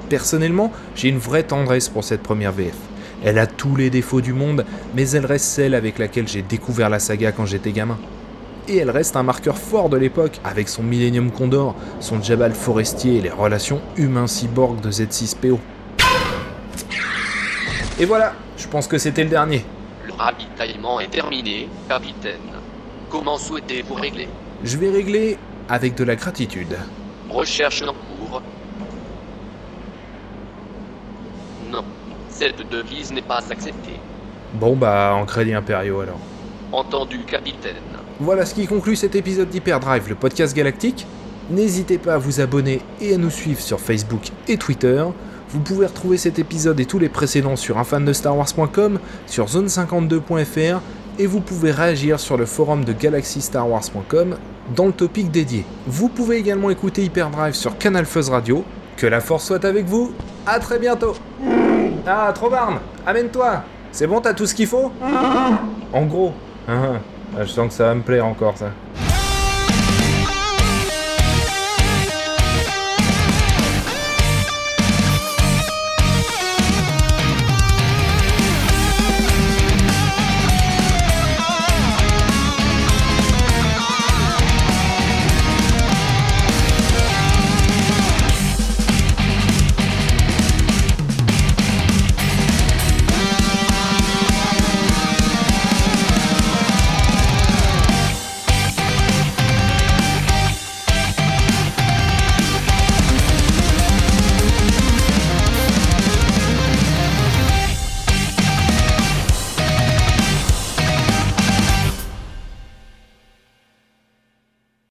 Personnellement, 0.10 0.72
j'ai 0.96 1.10
une 1.10 1.18
vraie 1.18 1.44
tendresse 1.44 1.90
pour 1.90 2.04
cette 2.04 2.22
première 2.22 2.52
VF. 2.52 2.76
Elle 3.24 3.40
a 3.40 3.48
tous 3.48 3.76
les 3.76 3.90
défauts 3.90 4.22
du 4.22 4.34
monde, 4.34 4.66
mais 4.96 5.10
elle 5.12 5.26
reste 5.26 5.46
celle 5.46 5.74
avec 5.74 5.98
laquelle 5.98 6.28
j'ai 6.28 6.44
découvert 6.44 6.90
la 6.90 7.00
saga 7.00 7.32
quand 7.32 7.46
j'étais 7.46 7.72
gamin. 7.72 7.98
Et 8.68 8.78
elle 8.78 8.92
reste 8.92 9.16
un 9.16 9.24
marqueur 9.24 9.58
fort 9.58 9.90
de 9.90 9.98
l'époque, 9.98 10.40
avec 10.44 10.70
son 10.70 10.84
Millennium 10.84 11.32
Condor, 11.32 11.76
son 12.00 12.22
Jabal 12.22 12.54
forestier 12.54 13.18
et 13.18 13.22
les 13.22 13.30
relations 13.30 13.82
humains-cyborg 13.98 14.80
de 14.82 14.92
Z6PO. 14.92 15.58
Et 18.00 18.06
voilà, 18.06 18.34
je 18.58 18.68
pense 18.68 18.88
que 18.88 18.98
c'était 18.98 19.24
le 19.24 19.30
dernier. 19.30 19.64
Le 20.06 20.14
ravitaillement 20.14 21.00
est 21.00 21.10
terminé, 21.10 21.70
capitaine. 21.88 22.40
Comment 23.10 23.38
souhaitez-vous 23.38 23.96
régler? 23.96 24.28
Je 24.64 24.78
vais 24.78 24.90
régler 24.90 25.38
avec 25.70 25.96
de 25.96 26.04
la 26.04 26.16
gratitude. 26.16 26.76
Recherche 27.30 27.82
en 27.84 27.94
cours. 27.94 28.42
Non, 31.72 31.84
cette 32.38 32.70
devise 32.70 33.12
n'est 33.14 33.22
pas 33.22 33.42
acceptée. 33.50 34.00
Bon 34.54 34.76
bah, 34.76 35.14
en 35.16 35.26
crédit 35.26 35.54
impériaux 35.54 36.02
alors. 36.02 36.20
Entendu, 36.72 37.20
capitaine. 37.20 37.76
Voilà 38.20 38.46
ce 38.46 38.54
qui 38.54 38.68
conclut 38.68 38.96
cet 38.96 39.16
épisode 39.16 39.50
d'Hyperdrive, 39.50 40.10
le 40.10 40.16
podcast 40.16 40.56
galactique. 40.56 41.06
N'hésitez 41.50 41.98
pas 41.98 42.16
à 42.16 42.18
vous 42.18 42.42
abonner 42.42 42.82
et 43.00 43.14
à 43.14 43.18
nous 43.18 43.30
suivre 43.30 43.62
sur 43.62 43.80
Facebook 43.80 44.32
et 44.48 44.58
Twitter. 44.58 45.04
Vous 45.50 45.60
pouvez 45.60 45.86
retrouver 45.86 46.18
cet 46.18 46.40
épisode 46.40 46.80
et 46.80 46.86
tous 46.86 47.00
les 47.00 47.08
précédents 47.08 47.56
sur 47.56 47.78
unfandestarwars.com, 47.78 49.00
sur 49.28 49.46
zone52.fr 49.46 50.82
et 51.20 51.28
vous 51.28 51.40
pouvez 51.40 51.72
réagir 51.72 52.20
sur 52.20 52.36
le 52.36 52.46
forum 52.46 52.84
de 52.84 52.92
galaxystarwars.com 52.94 54.38
dans 54.76 54.88
le 54.88 54.92
topic 54.92 55.32
dédié. 55.32 55.64
Vous 55.88 56.10
pouvez 56.10 56.38
également 56.38 56.70
écouter 56.70 57.04
Hyperdrive 57.04 57.54
sur 57.54 57.78
Canal 57.78 58.06
Fuzz 58.06 58.30
Radio. 58.30 58.66
Que 58.98 59.08
la 59.08 59.22
force 59.22 59.46
soit 59.46 59.64
avec 59.64 59.86
vous. 59.86 60.14
À 60.46 60.60
très 60.60 60.80
bientôt. 60.80 61.16
Ah, 62.08 62.32
Trobarn, 62.34 62.78
amène-toi. 63.06 63.64
C'est 63.92 64.06
bon, 64.06 64.22
t'as 64.22 64.34
tout 64.34 64.46
ce 64.46 64.54
qu'il 64.54 64.68
faut 64.68 64.92
En 65.94 66.06
gros. 66.06 66.34
Ah, 66.68 66.74
ah, 67.36 67.44
je 67.44 67.46
sens 67.50 67.70
que 67.70 67.74
ça 67.74 67.86
va 67.86 67.96
me 67.96 68.02
plaire 68.02 68.26
encore 68.26 68.58
ça. 68.58 68.68